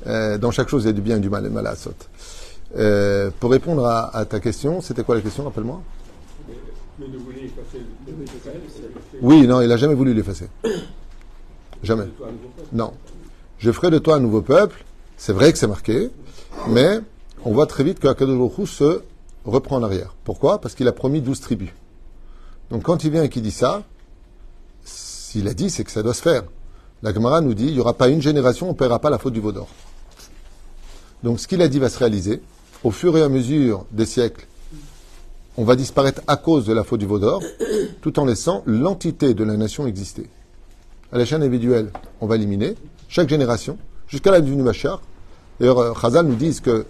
Euh, 0.07 0.39
dans 0.39 0.51
chaque 0.51 0.69
chose, 0.69 0.85
il 0.85 0.87
y 0.87 0.91
a 0.91 0.93
du 0.93 1.01
bien 1.01 1.17
et 1.17 1.21
du 1.21 1.31
mal, 1.31 1.47
et 1.47 1.51
mal 1.51 1.67
à 1.67 1.77
saute. 1.77 2.09
Euh, 2.77 3.31
pour 3.41 3.51
répondre 3.51 3.87
à, 3.87 4.15
à 4.15 4.25
ta 4.25 4.41
question, 4.41 4.81
c'était 4.81 5.03
quoi 5.05 5.15
la 5.15 5.21
question, 5.21 5.45
rappelle-moi 5.45 5.81
Dieu 6.47 7.07
ne 7.13 7.19
voulait 7.19 7.45
effacer 7.47 7.47
le 7.47 7.47
plan 7.47 7.47
d'Israël, 7.47 7.47
c'est 7.47 7.55
fait 7.55 7.58
Oui, 9.21 9.47
non, 9.47 9.61
il 9.61 9.71
a 9.71 9.77
jamais 9.77 9.95
voulu 9.95 10.15
l'effacer. 10.15 10.49
Jamais. 11.83 12.07
Non. 12.73 12.93
Je 13.59 13.71
ferai 13.73 13.91
de 13.91 13.99
toi 13.99 14.17
un 14.17 14.21
nouveau 14.21 14.43
peuple. 14.43 14.85
C'est 15.17 15.33
vrai 15.33 15.53
que 15.53 15.59
c'est 15.59 15.67
marqué, 15.67 16.11
mais 16.69 17.01
on 17.45 17.53
voit 17.53 17.67
très 17.67 17.83
vite 17.85 17.99
que 17.99 18.09
Akadosh 18.09 18.37
Baruch 18.39 18.59
Hu 18.59 18.67
se 18.67 19.03
reprend 19.45 19.77
en 19.77 19.83
arrière. 19.83 20.15
Pourquoi? 20.25 20.61
Parce 20.61 20.75
qu'il 20.75 20.87
a 20.87 20.93
promis 20.93 21.21
12 21.21 21.41
tribus. 21.41 21.71
Donc 22.71 22.85
quand 22.85 23.03
il 23.05 23.11
vient 23.11 23.23
et 23.25 23.29
qu'il 23.29 23.43
dit 23.43 23.51
ça, 23.51 23.83
S'il 25.29 25.47
a 25.47 25.53
dit, 25.53 25.69
c'est 25.69 25.85
que 25.85 25.91
ça 25.91 26.03
doit 26.03 26.15
se 26.15 26.23
faire. 26.23 26.45
La 27.03 27.13
Gemara 27.13 27.43
nous 27.43 27.53
dit, 27.53 27.67
il 27.67 27.75
n'y 27.75 27.81
aura 27.81 27.93
pas 27.93 28.09
une 28.09 28.23
génération, 28.23 28.67
on 28.71 28.73
ne 28.73 28.77
paiera 28.77 28.99
pas 28.99 29.11
la 29.11 29.19
faute 29.19 29.35
du 29.35 29.41
veau 29.41 29.53
d'or. 29.53 29.69
Donc 31.23 31.39
ce 31.39 31.47
qu'il 31.47 31.61
a 31.61 31.69
dit 31.69 31.79
va 31.79 31.91
se 31.91 31.99
réaliser. 31.99 32.41
Au 32.83 32.91
fur 32.91 33.15
et 33.19 33.23
à 33.23 33.29
mesure 33.29 33.85
des 33.91 34.07
siècles, 34.07 34.47
on 35.59 35.65
va 35.65 35.75
disparaître 35.75 36.23
à 36.29 36.37
cause 36.37 36.65
de 36.67 36.73
la 36.73 36.85
faute 36.85 37.01
du 37.01 37.07
veau 37.07 37.19
d'or, 37.19 37.43
tout 38.01 38.21
en 38.21 38.25
laissant 38.25 38.63
l'entité 38.65 39.35
de 39.35 39.43
la 39.43 39.57
nation 39.57 39.89
exister. 39.89 40.31
À 41.13 41.19
l'échelle 41.19 41.43
individuelle, 41.43 41.91
on 42.21 42.29
va 42.29 42.37
éliminer 42.37 42.77
chaque 43.09 43.29
génération, 43.29 43.77
jusqu'à 44.07 44.31
la 44.31 44.39
venue 44.39 44.55
du 44.55 44.63
Machar. 44.63 45.03
D'ailleurs, 45.59 45.79
euh, 45.81 45.95
Chazal 46.01 46.27
nous 46.27 46.37
dit 46.37 46.61
que 46.61 46.87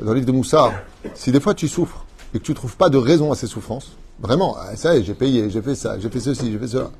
dans 0.00 0.10
le 0.10 0.14
livre 0.14 0.26
de 0.26 0.32
Moussard, 0.32 0.72
si 1.14 1.30
des 1.30 1.38
fois 1.38 1.54
tu 1.54 1.68
souffres 1.68 2.04
et 2.34 2.40
que 2.40 2.44
tu 2.44 2.50
ne 2.50 2.56
trouves 2.56 2.76
pas 2.76 2.88
de 2.88 2.98
raison 2.98 3.30
à 3.30 3.36
ces 3.36 3.46
souffrances, 3.46 3.92
vraiment, 4.18 4.56
ah, 4.58 4.74
ça 4.74 4.96
y 4.96 4.98
est, 4.98 5.04
j'ai 5.04 5.14
payé, 5.14 5.48
j'ai 5.48 5.62
fait 5.62 5.76
ça, 5.76 5.96
j'ai 6.00 6.10
fait 6.10 6.18
ceci, 6.20 6.50
j'ai 6.50 6.58
fait 6.58 6.66
cela. 6.66 6.90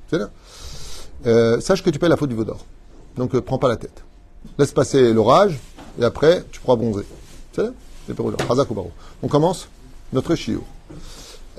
Euh, 1.26 1.58
sache 1.58 1.82
que 1.82 1.90
tu 1.90 1.98
payes 1.98 2.08
la 2.08 2.16
faute 2.16 2.28
du 2.28 2.36
veau 2.36 2.44
d'or. 2.44 2.64
Donc, 3.16 3.34
euh, 3.34 3.40
prends 3.40 3.58
pas 3.58 3.68
la 3.68 3.76
tête. 3.76 4.04
Laisse 4.56 4.70
passer 4.70 5.12
l'orage, 5.12 5.58
et 6.00 6.04
après, 6.04 6.44
tu 6.52 6.60
pourras 6.60 6.76
bronzer. 6.76 7.06
C'est 7.52 7.62
là. 7.62 7.70
On 9.20 9.26
commence 9.26 9.68
notre 10.12 10.36
chiot. 10.36 10.62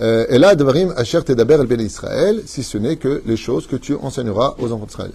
Euh, 0.01 0.25
et 0.29 0.37
là, 0.37 0.55
Devarim, 0.55 0.93
Asher 0.95 1.21
Tedaber 1.23 1.55
El 1.55 1.67
Ben 1.67 1.81
Israël, 1.81 2.41
si 2.45 2.63
ce 2.63 2.77
n'est 2.77 2.95
que 2.95 3.21
les 3.25 3.35
choses 3.35 3.67
que 3.67 3.75
tu 3.75 3.95
enseigneras 3.95 4.55
aux 4.59 4.71
enfants 4.71 4.85
d'Israël. 4.85 5.11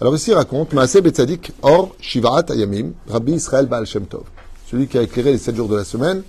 Alors 0.00 0.14
ici, 0.14 0.30
il 0.30 0.34
raconte, 0.34 0.74
Maaseh 0.74 1.00
Betzadik 1.00 1.52
Or 1.62 1.94
Shivaat 2.00 2.44
Ayamim, 2.50 2.92
Rabbi 3.08 3.32
Israël 3.32 3.66
Baal 3.66 3.86
Shem 3.86 4.04
Tov. 4.04 4.24
Celui 4.70 4.88
qui 4.88 4.98
a 4.98 5.02
éclairé 5.02 5.32
les 5.32 5.38
sept 5.38 5.56
jours 5.56 5.68
de 5.68 5.76
la 5.76 5.84
semaine, 5.84 6.22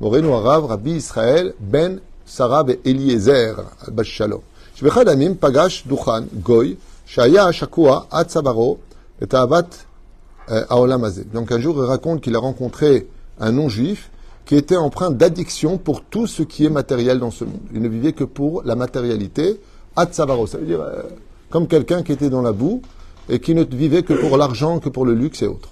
Moreno 0.00 0.34
Arav, 0.34 0.66
Rabbi 0.66 0.92
Israël 0.92 1.54
Ben 1.60 2.00
Sarab 2.24 2.66
ben 2.66 2.76
et 2.84 2.90
Eliezer, 2.90 3.54
Al 3.86 4.04
Shalom. 4.04 4.40
Shbechad 4.74 5.08
Amim 5.08 5.34
Pagash 5.36 5.86
Duchan 5.86 6.24
Goy, 6.34 6.76
Shaya 7.06 7.52
Shakua 7.52 8.08
Atzabaro, 8.10 8.80
et 9.20 9.26
euh, 9.34 10.64
Aolam 10.68 11.10
Donc 11.32 11.52
un 11.52 11.60
jour, 11.60 11.76
il 11.78 11.86
raconte 11.86 12.20
qu'il 12.20 12.34
a 12.36 12.38
rencontré 12.38 13.06
un 13.40 13.52
non-juif 13.52 14.10
qui 14.46 14.54
était 14.54 14.76
empreint 14.76 15.10
d'addiction 15.10 15.76
pour 15.76 16.02
tout 16.02 16.26
ce 16.26 16.42
qui 16.44 16.64
est 16.64 16.70
matériel 16.70 17.18
dans 17.18 17.32
ce 17.32 17.44
monde. 17.44 17.60
Il 17.74 17.82
ne 17.82 17.88
vivait 17.88 18.12
que 18.12 18.24
pour 18.24 18.62
la 18.62 18.76
matérialité. 18.76 19.60
Ad 19.96 20.14
savaro, 20.14 20.46
ça 20.46 20.58
veut 20.58 20.66
dire 20.66 20.80
euh, 20.80 21.02
comme 21.50 21.66
quelqu'un 21.66 22.02
qui 22.02 22.12
était 22.12 22.30
dans 22.30 22.42
la 22.42 22.52
boue 22.52 22.80
et 23.28 23.40
qui 23.40 23.54
ne 23.54 23.64
vivait 23.64 24.04
que 24.04 24.14
pour 24.14 24.36
l'argent, 24.36 24.78
que 24.78 24.88
pour 24.88 25.04
le 25.04 25.14
luxe 25.14 25.42
et 25.42 25.48
autres. 25.48 25.70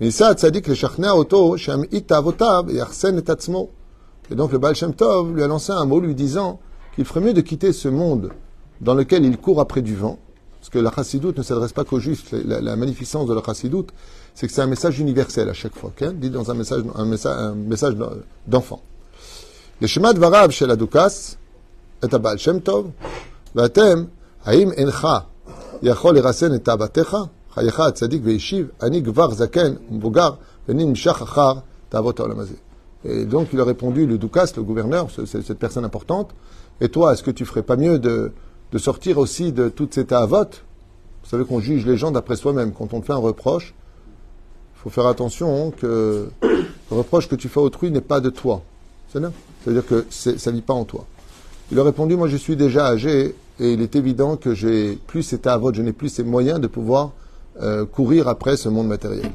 Et 0.00 0.10
ça, 0.10 0.32
tzaddik 0.34 0.66
le 0.66 0.74
shachna 0.74 1.14
auto, 1.14 1.56
shem 1.56 1.84
itavotav 1.92 2.70
et 2.70 2.80
arsen 2.80 3.18
et 3.18 3.30
atzmo. 3.30 3.70
Et 4.30 4.34
donc 4.34 4.50
le 4.50 4.58
Baal 4.58 4.74
Shem 4.74 4.94
Tov 4.94 5.34
lui 5.34 5.42
a 5.42 5.46
lancé 5.46 5.72
un 5.72 5.84
mot 5.84 6.00
lui 6.00 6.14
disant 6.14 6.58
qu'il 6.94 7.04
ferait 7.04 7.20
mieux 7.20 7.34
de 7.34 7.40
quitter 7.42 7.72
ce 7.72 7.88
monde 7.88 8.30
dans 8.80 8.94
lequel 8.94 9.24
il 9.24 9.36
court 9.38 9.60
après 9.60 9.82
du 9.82 9.94
vent, 9.94 10.18
parce 10.60 10.70
que 10.70 10.78
la 10.78 10.90
chassidoute 10.90 11.38
ne 11.38 11.42
s'adresse 11.42 11.72
pas 11.72 11.84
qu'aux 11.84 12.00
justes. 12.00 12.32
La 12.32 12.76
magnificence 12.76 13.26
de 13.26 13.34
la 13.34 13.42
chassidoute, 13.42 13.90
c'est 14.36 14.46
que 14.46 14.52
c'est 14.52 14.60
un 14.60 14.66
message 14.66 15.00
universel 15.00 15.48
à 15.48 15.54
chaque 15.54 15.74
fois, 15.74 15.88
okay? 15.88 16.12
dit 16.12 16.28
dans 16.28 16.50
un 16.50 16.54
message, 16.54 16.82
un 16.94 17.06
message, 17.06 17.36
un 17.38 17.54
message 17.54 17.96
d'enfant. 18.46 18.82
Le 19.80 19.86
Shema 19.86 20.12
Dvarav 20.12 20.50
chez 20.50 20.66
la 20.66 20.76
Dukas 20.76 21.38
est 22.02 22.12
à 22.12 22.18
Baal 22.18 22.38
Shem 22.38 22.60
Tov, 22.60 22.90
Vatem, 23.54 24.08
Haim 24.44 24.72
Encha, 24.78 25.26
Yachol 25.82 26.18
Erasen 26.18 26.52
et 26.52 26.60
Tabatecha, 26.60 27.30
Hayecha 27.56 27.84
Atzadik 27.86 28.22
Veishiv, 28.22 28.68
Ani 28.78 29.00
Gvar 29.00 29.32
Zaken, 29.32 29.78
Mbogar, 29.90 30.36
Venim 30.68 30.94
Shachachar, 30.94 31.62
Tavot 31.88 32.20
Olamazé. 32.20 32.56
Et 33.06 33.24
donc 33.24 33.48
il 33.54 33.60
a 33.60 33.64
répondu, 33.64 34.06
le 34.06 34.18
Dukas, 34.18 34.52
le 34.54 34.62
gouverneur, 34.62 35.08
cette 35.10 35.58
personne 35.58 35.86
importante, 35.86 36.34
et 36.82 36.90
toi, 36.90 37.14
est-ce 37.14 37.22
que 37.22 37.30
tu 37.30 37.46
ferais 37.46 37.62
pas 37.62 37.76
mieux 37.76 37.98
de, 37.98 38.32
de 38.70 38.78
sortir 38.78 39.16
aussi 39.16 39.52
de 39.52 39.70
toutes 39.70 39.94
ces 39.94 40.04
tavotes 40.04 40.62
Vous 41.22 41.30
savez 41.30 41.46
qu'on 41.46 41.60
juge 41.60 41.86
les 41.86 41.96
gens 41.96 42.10
d'après 42.10 42.36
soi-même. 42.36 42.74
Quand 42.74 42.92
on 42.92 43.00
te 43.00 43.06
fait 43.06 43.14
un 43.14 43.16
reproche, 43.16 43.74
il 44.76 44.82
faut 44.82 44.90
faire 44.90 45.06
attention 45.06 45.70
que 45.70 46.28
le 46.42 46.66
reproche 46.90 47.28
que 47.28 47.34
tu 47.34 47.48
fais 47.48 47.60
à 47.60 47.62
autrui 47.62 47.90
n'est 47.90 48.00
pas 48.00 48.20
de 48.20 48.30
toi. 48.30 48.62
C'est 49.12 49.20
là 49.20 49.32
C'est-à-dire 49.64 49.86
que 49.86 50.06
ça 50.10 50.50
ne 50.50 50.56
vit 50.56 50.62
pas 50.62 50.74
en 50.74 50.84
toi. 50.84 51.04
Il 51.72 51.80
a 51.80 51.82
répondu, 51.82 52.16
moi 52.16 52.28
je 52.28 52.36
suis 52.36 52.54
déjà 52.54 52.86
âgé 52.86 53.34
et 53.58 53.72
il 53.72 53.80
est 53.80 53.96
évident 53.96 54.36
que 54.36 54.54
j'ai 54.54 54.98
plus 55.06 55.22
ces 55.22 55.38
tavotes, 55.38 55.74
je 55.74 55.82
n'ai 55.82 55.92
plus 55.92 56.08
ces 56.08 56.22
moyens 56.22 56.60
de 56.60 56.66
pouvoir 56.66 57.12
euh, 57.60 57.86
courir 57.86 58.28
après 58.28 58.56
ce 58.56 58.68
monde 58.68 58.86
matériel. 58.86 59.30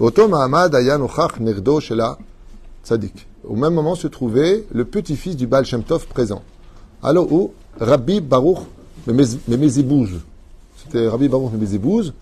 Au 0.00 0.10
même 3.56 3.74
moment 3.74 3.94
se 3.94 4.08
trouvait 4.08 4.64
le 4.72 4.84
petit-fils 4.84 5.36
du 5.36 5.46
Baal 5.46 5.64
Shem 5.64 5.84
Tov 5.84 6.06
présent. 6.06 6.42
Alors 7.02 7.32
où? 7.32 7.52
Rabbi 7.80 8.20
Baruch 8.20 8.58
Mezibouz. 9.06 10.10
C'était 10.76 11.08
Rabbi 11.08 11.28
Baruch 11.28 11.52
Mezibouz, 11.52 12.12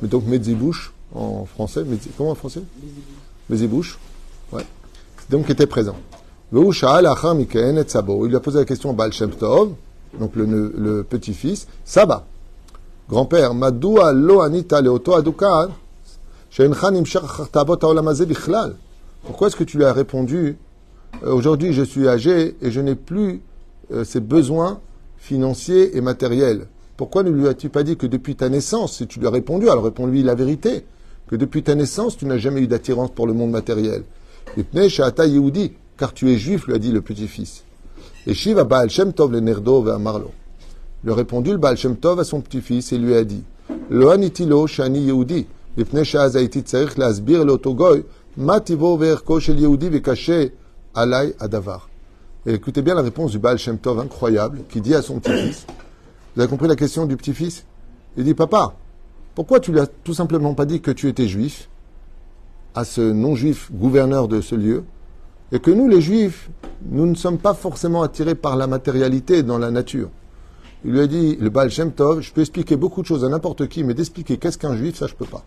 mais 0.00 0.08
donc 0.08 0.26
Mezibouche 0.26 0.92
en 1.14 1.44
français. 1.44 1.84
comment 2.16 2.30
en 2.30 2.34
français? 2.34 2.62
Mezibouche. 3.48 3.98
Ouais. 4.52 4.64
Donc 5.30 5.50
était 5.50 5.66
présent. 5.66 5.96
Il 6.52 6.60
lui 6.60 8.36
a 8.36 8.40
posé 8.40 8.58
la 8.58 8.64
question 8.64 8.90
à 8.90 8.92
Baal 8.94 9.12
donc 10.18 10.34
le, 10.34 11.02
petit-fils, 11.02 11.66
Saba, 11.84 12.24
grand-père, 13.10 13.52
Madoua 13.52 14.14
lo 14.14 14.40
anita 14.40 14.80
leoto 14.80 15.12
adukan, 15.14 15.68
pourquoi 19.22 19.46
est-ce 19.46 19.56
que 19.56 19.64
tu 19.64 19.76
lui 19.76 19.84
as 19.84 19.92
répondu 19.92 20.56
Aujourd'hui, 21.24 21.72
je 21.72 21.82
suis 21.82 22.08
âgé 22.08 22.56
et 22.62 22.70
je 22.70 22.80
n'ai 22.80 22.94
plus 22.94 23.42
euh, 23.92 24.04
ces 24.04 24.20
besoins 24.20 24.80
financiers 25.18 25.96
et 25.96 26.00
matériels? 26.00 26.66
Pourquoi 26.96 27.22
ne 27.22 27.30
lui 27.30 27.46
as-tu 27.46 27.68
pas 27.68 27.82
dit 27.82 27.96
que 27.96 28.06
depuis 28.06 28.34
ta 28.34 28.48
naissance, 28.48 28.96
si 28.96 29.06
tu 29.06 29.20
lui 29.20 29.26
as 29.26 29.30
répondu, 29.30 29.68
alors 29.68 29.84
réponds-lui 29.84 30.22
la 30.22 30.34
vérité, 30.34 30.84
que 31.28 31.36
depuis 31.36 31.62
ta 31.62 31.74
naissance, 31.74 32.16
tu 32.16 32.26
n'as 32.26 32.38
jamais 32.38 32.62
eu 32.62 32.66
d'attirance 32.66 33.10
pour 33.10 33.26
le 33.26 33.34
monde 33.34 33.50
matériel. 33.50 34.02
Yehudi, 34.56 35.72
car 35.96 36.14
tu 36.14 36.30
es 36.30 36.38
juif, 36.38 36.66
lui 36.66 36.74
a 36.74 36.78
dit 36.78 36.90
le 36.90 37.02
petit-fils. 37.02 37.64
Et 38.26 38.34
Shiva 38.34 38.64
Baal 38.64 38.88
Shem 38.88 39.12
Tov 39.12 39.32
le 39.32 39.40
Nerdo 39.40 39.82
Marlo. 39.98 40.32
Lui 41.04 41.12
a 41.12 41.14
répondu 41.14 41.50
le 41.50 41.58
Baal 41.58 41.76
Shem 41.76 41.96
Tov 41.96 42.18
à 42.18 42.24
son 42.24 42.40
petit-fils 42.40 42.92
et 42.92 42.98
lui 42.98 43.14
a 43.14 43.24
dit 43.24 43.42
Lo 43.90 44.10
anitilo 44.10 44.66
shani 44.66 45.04
Yehudi, 45.04 45.46
tzarich 45.76 46.96
lasbir 46.96 47.44
l'otogoy, 47.44 48.04
ma 48.36 48.60
tivo 48.60 48.96
ve'erko 48.96 49.38
shel 49.40 49.60
Yehudi 49.60 49.90
ve'kaché 49.90 50.52
alay 50.94 51.34
adavar. 51.38 51.88
Et 52.46 52.54
écoutez 52.54 52.82
bien 52.82 52.94
la 52.94 53.02
réponse 53.02 53.32
du 53.32 53.38
Baal 53.38 53.58
Shem 53.58 53.78
Tov 53.78 53.98
incroyable 54.00 54.60
qui 54.70 54.80
dit 54.80 54.94
à 54.94 55.02
son 55.02 55.20
petit-fils 55.20 55.66
Vous 56.34 56.42
avez 56.42 56.50
compris 56.50 56.68
la 56.68 56.76
question 56.76 57.04
du 57.04 57.16
petit-fils? 57.16 57.64
Il 58.16 58.24
dit 58.24 58.34
Papa, 58.34 58.74
pourquoi 59.38 59.60
tu 59.60 59.70
lui 59.70 59.78
as 59.78 59.86
tout 59.86 60.14
simplement 60.14 60.52
pas 60.54 60.66
dit 60.66 60.80
que 60.80 60.90
tu 60.90 61.06
étais 61.06 61.28
juif 61.28 61.68
à 62.74 62.84
ce 62.84 63.00
non-juif 63.00 63.70
gouverneur 63.72 64.26
de 64.26 64.40
ce 64.40 64.56
lieu 64.56 64.82
et 65.52 65.60
que 65.60 65.70
nous, 65.70 65.86
les 65.86 66.00
juifs, 66.00 66.50
nous 66.90 67.06
ne 67.06 67.14
sommes 67.14 67.38
pas 67.38 67.54
forcément 67.54 68.02
attirés 68.02 68.34
par 68.34 68.56
la 68.56 68.66
matérialité 68.66 69.44
dans 69.44 69.58
la 69.58 69.70
nature? 69.70 70.08
Il 70.84 70.90
lui 70.90 70.98
a 70.98 71.06
dit, 71.06 71.36
le 71.36 71.50
Baal 71.50 71.70
je 71.70 72.32
peux 72.32 72.40
expliquer 72.40 72.74
beaucoup 72.74 73.00
de 73.00 73.06
choses 73.06 73.24
à 73.24 73.28
n'importe 73.28 73.68
qui, 73.68 73.84
mais 73.84 73.94
d'expliquer 73.94 74.38
qu'est-ce 74.38 74.58
qu'un 74.58 74.74
juif, 74.74 74.96
ça 74.96 75.06
je 75.06 75.14
peux 75.14 75.24
pas. 75.24 75.44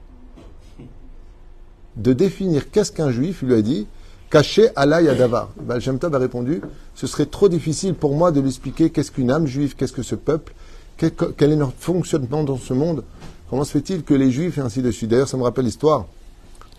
De 1.98 2.14
définir 2.14 2.72
qu'est-ce 2.72 2.94
qu'un 2.94 3.12
juif, 3.12 3.40
il 3.42 3.50
lui 3.50 3.56
a 3.56 3.62
dit, 3.62 3.88
caché 4.30 4.70
Allah 4.78 5.02
Yadavar. 5.02 5.50
Baal 5.60 5.82
Shem 5.82 6.00
Tov 6.00 6.16
a 6.16 6.18
répondu 6.18 6.62
Ce 6.96 7.08
serait 7.08 7.26
trop 7.26 7.50
difficile 7.50 7.94
pour 7.94 8.16
moi 8.16 8.32
de 8.32 8.40
lui 8.40 8.48
expliquer 8.48 8.90
qu'est-ce 8.90 9.12
qu'une 9.12 9.32
âme 9.32 9.48
juive, 9.48 9.76
qu'est-ce 9.76 9.92
que 9.92 10.02
ce 10.02 10.16
peuple, 10.16 10.54
quel, 10.96 11.52
est 11.52 11.58
notre 11.58 11.74
fonctionnement 11.78 12.46
dans 12.46 12.58
ce 12.58 12.74
monde. 12.74 13.04
Comment 13.52 13.66
se 13.66 13.72
fait-il 13.74 14.04
que 14.04 14.14
les 14.14 14.32
juifs 14.32 14.58
et 14.58 14.62
ainsi 14.62 14.82
de 14.82 14.90
suite? 14.92 15.10
D'ailleurs, 15.12 15.28
ça 15.28 15.36
me 15.36 15.44
rappelle 15.44 15.66
l'histoire 15.66 16.08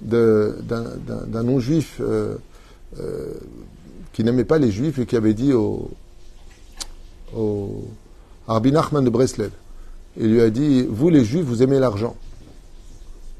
d'un 0.01 1.43
non-juif 1.45 1.99
euh, 2.01 2.37
euh, 2.99 3.35
qui 4.15 4.25
n'aimait 4.25 4.47
pas 4.47 4.57
les 4.59 4.73
juifs 4.73 4.99
et 4.99 5.05
qui 5.05 5.15
avait 5.15 5.35
dit 5.35 5.53
au, 5.53 5.91
au 7.37 7.85
Arbin 8.49 8.71
Nachman 8.71 9.05
de 9.05 9.11
Breslev 9.11 9.51
il 10.17 10.33
lui 10.33 10.41
a 10.41 10.49
dit 10.49 10.87
Vous, 10.89 11.11
les 11.11 11.25
juifs, 11.25 11.45
vous 11.45 11.63
aimez 11.63 11.79
l'argent. 11.79 12.17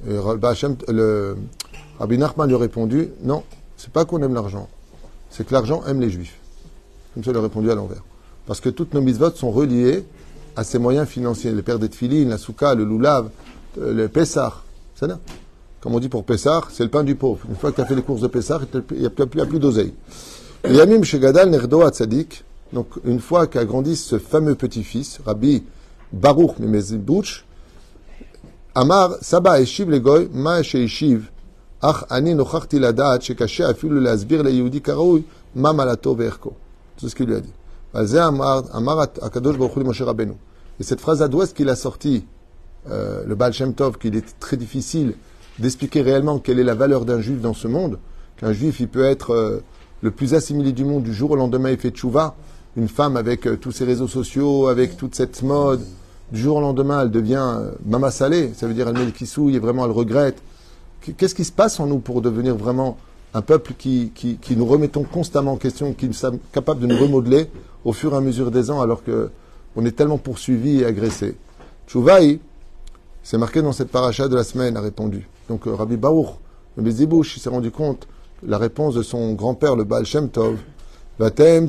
Et 0.07 0.13
le 0.13 1.37
Rabbi 1.99 2.19
Nachman 2.19 2.49
lui 2.49 2.55
a 2.55 2.59
répondu 2.59 3.09
Non, 3.23 3.45
c'est 3.79 3.91
pas 3.91 4.05
qu'on 4.05 4.23
aime 4.23 4.35
l'argent, 4.35 4.69
c'est 5.31 5.47
que 5.47 5.55
l'argent 5.55 5.83
aime 5.87 6.01
les 6.01 6.11
juifs. 6.11 6.39
Comme 7.15 7.25
ça, 7.25 7.31
il 7.31 7.37
a 7.37 7.41
répondu 7.41 7.71
à 7.71 7.75
l'envers. 7.75 8.03
Parce 8.47 8.61
que 8.61 8.69
toutes 8.69 8.93
nos 8.93 9.01
mitzvot 9.01 9.31
sont 9.31 9.51
reliées 9.51 10.05
à 10.57 10.65
ses 10.65 10.79
moyens 10.79 11.09
financiers. 11.09 11.53
Le 11.53 11.63
père 11.63 11.79
des 11.79 11.89
tfilines, 11.89 12.31
la 12.31 12.39
souka, 12.39 12.75
le 12.75 12.85
loulav, 12.85 13.31
euh, 13.79 13.93
le 13.93 14.09
pessar. 14.09 14.65
Comme 15.81 15.97
on 15.97 16.01
dit 16.01 16.09
pour 16.09 16.25
pessar, 16.25 16.69
c'est 16.71 16.85
le 16.85 16.91
pain 16.91 17.03
du 17.03 17.17
pauvre. 17.17 17.41
Une 17.49 17.57
fois 17.57 17.73
que 17.73 17.83
tu 17.83 17.89
fait 17.89 17.97
les 17.97 18.03
courses 18.03 18.21
de 18.21 18.29
pessar, 18.29 18.63
il 18.93 19.01
n'y 19.01 19.07
a 19.07 19.11
plus, 19.11 19.27
plus 19.27 19.59
d'oseille. 19.59 19.93
Yamim 20.69 21.03
Shegadal 21.03 21.51
Nerdo 21.51 21.89
Tzadik. 21.89 22.45
Donc, 22.73 22.87
une 23.05 23.19
fois 23.19 23.49
qu'a 23.49 23.65
grandi 23.65 23.97
ce 23.97 24.19
fameux 24.19 24.55
petit-fils, 24.55 25.19
Rabbi 25.27 25.65
Baruch 26.13 26.59
Memezibouch, 26.59 27.45
Amar 28.75 29.17
Saba 29.21 29.61
Eshiv 29.61 29.91
Legoy, 29.91 30.31
Ma 30.33 30.61
Eshiv, 30.61 31.25
Ach 31.83 32.05
Ani 32.09 32.35
Nochachti 32.35 32.79
Ladat, 32.79 33.21
Shekaché 33.21 33.65
Afil 33.65 33.93
Lasbir 33.93 34.45
Le 34.45 34.53
Yehudi 34.53 34.81
Karaoui, 34.81 35.25
Ma 35.57 35.73
Malato 35.73 36.15
Verko. 36.15 36.55
C'est 36.97 37.09
ce 37.09 37.17
qu'il 37.17 37.27
lui 37.27 37.35
a 37.35 37.41
dit. 37.41 37.53
Bah, 37.95 38.05
et 40.81 40.83
cette 40.83 41.01
phrase 41.01 41.23
à 41.23 41.29
d'ouest 41.29 41.55
qu'il 41.55 41.69
a 41.69 41.77
sortie, 41.77 42.25
euh, 42.91 43.23
le 43.27 43.35
Baal 43.35 43.53
Shem 43.53 43.75
Tov, 43.75 43.99
qu'il 43.99 44.17
est 44.17 44.39
très 44.41 44.57
difficile 44.57 45.15
d'expliquer 45.59 46.01
réellement 46.01 46.39
quelle 46.39 46.59
est 46.59 46.65
la 46.65 46.75
valeur 46.75 47.05
d'un 47.05 47.21
juif 47.21 47.41
dans 47.41 47.53
ce 47.53 47.69
monde, 47.69 47.99
qu'un 48.39 48.53
juif, 48.53 48.81
il 48.81 48.89
peut 48.89 49.05
être 49.05 49.33
euh, 49.35 49.63
le 50.01 50.11
plus 50.11 50.33
assimilé 50.33 50.73
du 50.73 50.85
monde 50.85 51.03
du 51.03 51.13
jour 51.13 51.33
au 51.33 51.37
lendemain, 51.37 51.71
il 51.71 51.77
fait 51.77 51.91
tchouva, 51.91 52.35
une 52.77 52.89
femme 52.89 53.19
avec 53.19 53.47
euh, 53.47 53.57
tous 53.57 53.73
ses 53.73 53.85
réseaux 53.85 54.09
sociaux, 54.09 54.69
avec 54.69 54.97
toute 54.97 55.15
cette 55.15 55.43
mode, 55.43 55.83
du 56.33 56.41
jour 56.41 56.57
au 56.57 56.61
lendemain, 56.63 57.03
elle 57.03 57.11
devient 57.11 57.47
mama 57.85 58.11
salée, 58.11 58.53
ça 58.57 58.67
veut 58.67 58.73
dire 58.73 58.89
elle 58.89 58.97
met 58.97 59.05
le 59.05 59.11
kissou, 59.11 59.51
et 59.51 59.59
vraiment 59.59 59.85
elle 59.85 59.91
regrette. 59.91 60.43
Qu'est-ce 61.19 61.35
qui 61.35 61.45
se 61.45 61.53
passe 61.53 61.79
en 61.79 61.87
nous 61.87 61.99
pour 61.99 62.23
devenir 62.23 62.57
vraiment 62.57 62.97
un 63.35 63.43
peuple 63.43 63.75
qui, 63.79 64.13
nous 64.57 64.67
remettons 64.67 65.05
constamment 65.05 65.53
en 65.53 65.57
question, 65.57 65.93
qui 65.93 66.07
nous 66.07 66.13
sommes 66.13 66.39
capables 66.53 66.81
de 66.81 66.87
nous 66.87 66.99
remodeler 66.99 67.49
au 67.85 67.93
fur 67.93 68.13
et 68.13 68.17
à 68.17 68.21
mesure 68.21 68.51
des 68.51 68.71
ans 68.71 68.81
alors 68.81 69.03
que 69.03 69.31
on 69.75 69.87
est 69.87 69.93
tellement 69.93 70.19
poursuivi 70.19 70.81
et 70.81 70.85
agressé. 70.85 71.35
Tchouvaï, 71.87 72.41
c'est 73.23 73.39
marqué 73.39 73.63
dans 73.63 73.73
cette 73.73 73.89
paracha 73.89 74.29
de 74.29 74.37
la 74.37 74.45
semaine, 74.45 74.77
a 74.77 74.83
répondu. 74.83 75.27
Donc 75.49 75.67
euh, 75.67 75.75
Rabbi 75.75 75.97
Baruch, 75.97 76.29
le 76.77 76.83
Bézibouche, 76.83 77.37
il 77.37 77.41
s'est 77.41 77.49
rendu 77.49 77.71
compte, 77.71 78.07
la 78.43 78.59
réponse 78.59 78.95
de 78.95 79.03
son 79.03 79.33
grand-père, 79.33 79.77
le 79.77 79.85
Baal 79.85 80.05
Shem 80.05 80.29
Tov, 80.29 80.59
Vatem 81.19 81.69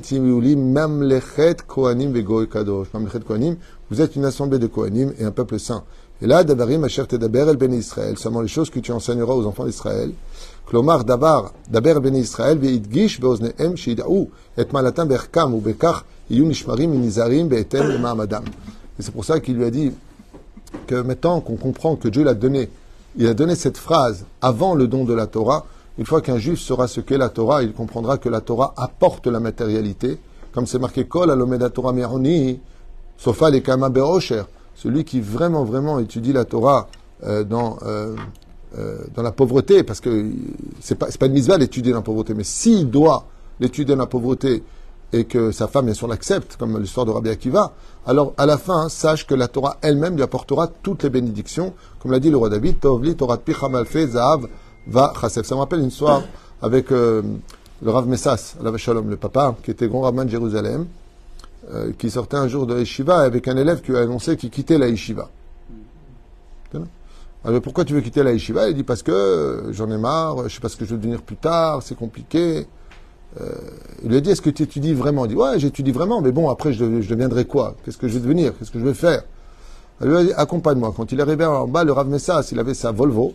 mamlechet. 0.58 1.58
Mamlechet 1.68 3.24
kohanim, 3.24 3.58
vous 3.90 4.02
êtes 4.02 4.16
une 4.16 4.26
assemblée 4.26 4.58
de 4.60 4.68
kohanim 4.68 5.14
et 5.20 5.26
un 5.26 5.32
peuple 5.32 5.60
saint. 5.60 5.84
Et 6.24 6.26
là, 6.26 6.46
Davarim 6.46 6.86
asher 6.86 7.06
tedaber 7.06 7.50
el 7.50 7.58
ben 7.58 7.74
Israël, 7.74 8.18
seulement 8.18 8.40
les 8.40 8.48
choses 8.48 8.70
que 8.70 8.80
tu 8.80 8.94
enseigneras 8.94 9.34
aux 9.34 9.46
enfants 9.46 9.66
d'Israël. 9.66 10.14
Klomar 10.66 11.04
dabar, 11.04 11.52
daber 11.70 12.00
ben 12.00 12.16
Israël, 12.16 12.58
veidgish 12.58 13.20
beoznehem 13.20 13.76
shida'u, 13.76 14.30
et 14.58 14.72
malatam 14.72 15.10
berkam, 15.10 15.54
ou 15.54 15.60
bekach, 15.60 16.06
iyu 16.30 16.46
nishmarim 16.46 16.92
minizarim 16.92 17.50
beetem 17.50 17.90
le 17.90 17.98
ma'amadam. 17.98 18.46
Et 18.98 19.02
c'est 19.02 19.12
pour 19.12 19.26
ça 19.26 19.42
qu'il 19.42 19.58
lui 19.58 19.66
a 19.66 19.70
dit 19.70 19.92
que 20.88 20.96
maintenant 20.96 21.42
qu'on 21.42 21.58
comprend 21.58 21.98
que 21.98 22.08
Dieu 22.08 22.24
l'a 22.24 22.36
donné, 22.36 22.70
il 23.18 23.28
a 23.28 23.34
donné 23.34 23.56
cette 23.56 23.78
phrase 23.78 24.24
avant 24.42 24.76
le 24.76 24.88
don 24.88 25.04
de 25.04 25.14
la 25.14 25.28
Torah, 25.28 25.66
une 25.98 26.06
fois 26.06 26.22
qu'un 26.22 26.38
juif 26.38 26.62
saura 26.62 26.88
ce 26.88 27.02
qu'est 27.02 27.18
la 27.18 27.28
Torah, 27.28 27.64
il 27.64 27.74
comprendra 27.74 28.18
que 28.18 28.30
la 28.30 28.40
Torah 28.40 28.74
apporte 28.78 29.28
la 29.28 29.42
matérialité, 29.42 30.18
comme 30.54 30.68
c'est 30.68 30.80
marqué 30.80 31.06
Kol 31.06 31.30
alomeda 31.32 31.70
Torah 31.70 31.92
meroni, 31.92 32.62
sofa 33.18 33.52
kama 33.60 33.90
be'osher. 33.90 34.44
Celui 34.76 35.04
qui 35.04 35.22
vraiment, 35.22 35.64
vraiment 35.64 36.00
étudie 36.00 36.34
la 36.34 36.46
Torah 36.46 36.88
euh, 37.24 37.44
dans, 37.44 37.78
euh, 37.84 38.16
euh, 38.78 38.98
dans 39.16 39.22
la 39.22 39.32
pauvreté, 39.32 39.84
parce 39.84 40.00
que 40.00 40.32
c'est 40.82 40.96
pas, 40.96 41.08
pas 41.08 41.26
une 41.28 41.34
mitzvah 41.34 41.58
d'étudier 41.58 41.92
dans 41.92 42.00
la 42.00 42.04
pauvreté, 42.04 42.34
mais 42.34 42.44
s'il 42.44 42.90
doit 42.90 43.26
l'étudier 43.60 43.96
dans 43.96 44.02
la 44.02 44.08
pauvreté 44.08 44.64
et 45.14 45.26
que 45.26 45.52
sa 45.52 45.68
femme, 45.68 45.86
bien 45.86 45.94
sûr, 45.94 46.08
l'accepte, 46.08 46.58
comme 46.58 46.80
l'histoire 46.80 47.06
de 47.06 47.12
Rabbi 47.12 47.30
Akiva, 47.30 47.74
alors 48.06 48.34
à 48.38 48.46
la 48.46 48.58
fin, 48.58 48.90
sache 48.90 49.28
que 49.28 49.36
la 49.36 49.48
Torah 49.48 49.78
elle-même 49.82 50.16
lui 50.16 50.24
apportera 50.24 50.68
toutes 50.68 51.04
les 51.04 51.10
bénédictions, 51.10 51.74
comme 52.00 52.12
l'a 52.12 52.20
dit 52.20 52.32
le 52.32 52.38
roi 52.38 52.50
David, 52.50 52.80
Tovli, 52.80 53.16
Torah 53.16 53.38
Pichamalfe, 53.38 54.08
Zahav, 54.08 54.48
Va. 54.86 55.14
Ça 55.28 55.42
me 55.56 55.60
rappelle 55.60 55.80
une 55.80 55.88
histoire 55.88 56.24
avec 56.62 56.90
le 56.90 57.24
Rav 57.86 58.06
Messas, 58.06 58.56
le 58.62 59.16
papa, 59.16 59.56
qui 59.64 59.72
était 59.72 59.88
grand 59.88 60.02
rabbin 60.02 60.26
de 60.26 60.30
Jérusalem, 60.30 60.88
euh, 61.72 61.92
qui 61.98 62.10
sortait 62.10 62.38
un 62.38 62.48
jour 62.48 62.68
de 62.68 62.78
Yeshiva 62.78 63.22
avec 63.22 63.48
un 63.48 63.56
élève 63.56 63.82
qui 63.82 63.96
a 63.96 64.00
annoncé 64.00 64.36
qu'il 64.36 64.50
quittait 64.50 64.78
la 64.78 64.88
Yeshiva. 64.88 65.30
Alors 67.46 67.62
pourquoi 67.62 67.84
tu 67.84 67.94
veux 67.94 68.02
quitter 68.02 68.24
la 68.24 68.32
Yeshiva? 68.32 68.70
Il 68.70 68.76
dit 68.76 68.84
parce 68.84 69.04
que 69.04 69.12
euh, 69.12 69.74
j'en 69.74 69.90
ai 69.92 69.98
marre, 69.98 70.48
je 70.48 70.56
sais 70.56 70.62
pas 70.62 70.70
ce 70.70 70.78
que 70.78 70.86
je 70.86 70.92
veux 70.92 70.98
devenir 70.98 71.22
plus 71.22 71.36
tard, 71.36 71.84
c'est 71.84 71.96
compliqué. 71.96 72.68
Euh, 73.42 73.52
il 74.04 74.10
lui 74.10 74.18
a 74.18 74.22
dit 74.22 74.30
est-ce 74.30 74.42
que 74.42 74.50
tu 74.50 74.64
étudies 74.64 74.94
vraiment? 74.94 75.26
Il 75.26 75.30
dit 75.30 75.36
ouais 75.36 75.60
j'étudie 75.60 75.92
vraiment, 75.92 76.22
mais 76.22 76.32
bon 76.32 76.50
après 76.50 76.72
je, 76.72 76.86
deviendrai 76.86 77.46
quoi? 77.46 77.76
Qu'est-ce 77.84 77.98
que 77.98 78.08
je 78.08 78.14
vais 78.14 78.22
devenir? 78.22 78.58
Qu'est-ce 78.58 78.72
que 78.72 78.80
je 78.80 78.86
vais 78.86 78.94
faire? 78.94 79.24
Elle 80.00 80.10
lui 80.10 80.18
a 80.18 80.24
dit 80.24 80.34
accompagne-moi. 80.34 80.94
Quand 80.96 81.12
il 81.12 81.20
est 81.20 81.22
arrivé 81.22 81.44
en 81.44 81.68
bas, 81.68 81.84
le 81.84 81.92
Rav 81.92 82.08
Messas, 82.08 82.50
il 82.54 82.60
avait 82.60 82.74
sa 82.74 82.92
Volvo. 82.92 83.34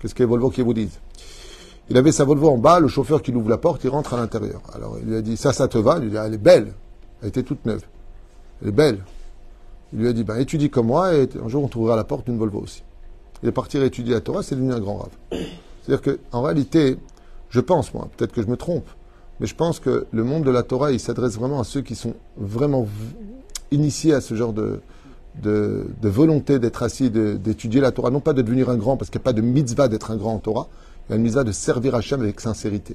Qu'est-ce 0.00 0.14
que 0.14 0.22
les 0.22 0.28
Volvo 0.28 0.50
qui 0.50 0.62
vous 0.62 0.74
disent 0.74 1.00
Il 1.90 1.96
avait 1.96 2.12
sa 2.12 2.24
Volvo 2.24 2.48
en 2.48 2.58
bas, 2.58 2.78
le 2.78 2.88
chauffeur 2.88 3.22
qui 3.22 3.32
lui 3.32 3.38
ouvre 3.38 3.50
la 3.50 3.58
porte, 3.58 3.82
il 3.82 3.90
rentre 3.90 4.14
à 4.14 4.18
l'intérieur. 4.18 4.60
Alors 4.72 4.98
il 5.02 5.08
lui 5.08 5.16
a 5.16 5.20
dit 5.22 5.36
ça, 5.36 5.52
ça 5.52 5.66
te 5.66 5.78
va? 5.78 5.98
Il 5.98 6.10
lui 6.10 6.16
a 6.16 6.22
dit 6.22 6.26
elle 6.28 6.34
est 6.34 6.38
belle. 6.38 6.74
Elle 7.22 7.28
était 7.28 7.42
toute 7.42 7.64
neuve. 7.64 7.84
Elle 8.60 8.68
est 8.68 8.72
belle. 8.72 8.98
Il 9.92 10.00
lui 10.00 10.08
a 10.08 10.12
dit 10.12 10.24
ben 10.24 10.36
étudie 10.36 10.70
comme 10.70 10.86
moi 10.86 11.14
et 11.14 11.28
un 11.42 11.48
jour 11.48 11.62
on 11.62 11.68
trouvera 11.68 11.96
la 11.96 12.04
porte 12.04 12.26
d'une 12.26 12.38
Volvo 12.38 12.60
aussi. 12.60 12.82
Il 13.42 13.48
est 13.48 13.52
parti 13.52 13.78
étudier 13.78 14.14
la 14.14 14.20
Torah, 14.20 14.42
c'est 14.42 14.54
devenu 14.54 14.72
un 14.72 14.80
grand 14.80 14.98
rave. 14.98 15.40
C'est-à-dire 15.82 16.16
qu'en 16.30 16.42
réalité, 16.42 16.96
je 17.50 17.60
pense, 17.60 17.92
moi, 17.92 18.08
peut-être 18.16 18.32
que 18.32 18.40
je 18.40 18.46
me 18.46 18.56
trompe, 18.56 18.88
mais 19.40 19.46
je 19.46 19.54
pense 19.54 19.80
que 19.80 20.06
le 20.12 20.24
monde 20.24 20.44
de 20.44 20.50
la 20.50 20.62
Torah, 20.62 20.92
il 20.92 21.00
s'adresse 21.00 21.34
vraiment 21.34 21.60
à 21.60 21.64
ceux 21.64 21.82
qui 21.82 21.96
sont 21.96 22.14
vraiment 22.36 22.86
initiés 23.72 24.14
à 24.14 24.20
ce 24.20 24.34
genre 24.34 24.52
de, 24.52 24.80
volonté 26.02 26.60
d'être 26.60 26.82
assis, 26.84 27.10
d'étudier 27.10 27.80
la 27.80 27.90
Torah, 27.90 28.10
non 28.10 28.20
pas 28.20 28.32
de 28.32 28.42
devenir 28.42 28.70
un 28.70 28.76
grand, 28.76 28.96
parce 28.96 29.10
qu'il 29.10 29.18
n'y 29.18 29.24
a 29.24 29.24
pas 29.24 29.32
de 29.32 29.42
mitzvah 29.42 29.88
d'être 29.88 30.12
un 30.12 30.16
grand 30.16 30.34
en 30.34 30.38
Torah, 30.38 30.68
il 31.08 31.10
y 31.10 31.14
a 31.14 31.16
une 31.16 31.22
mitzvah 31.22 31.42
de 31.42 31.52
servir 31.52 31.96
Hachem 31.96 32.20
avec 32.20 32.40
sincérité, 32.40 32.94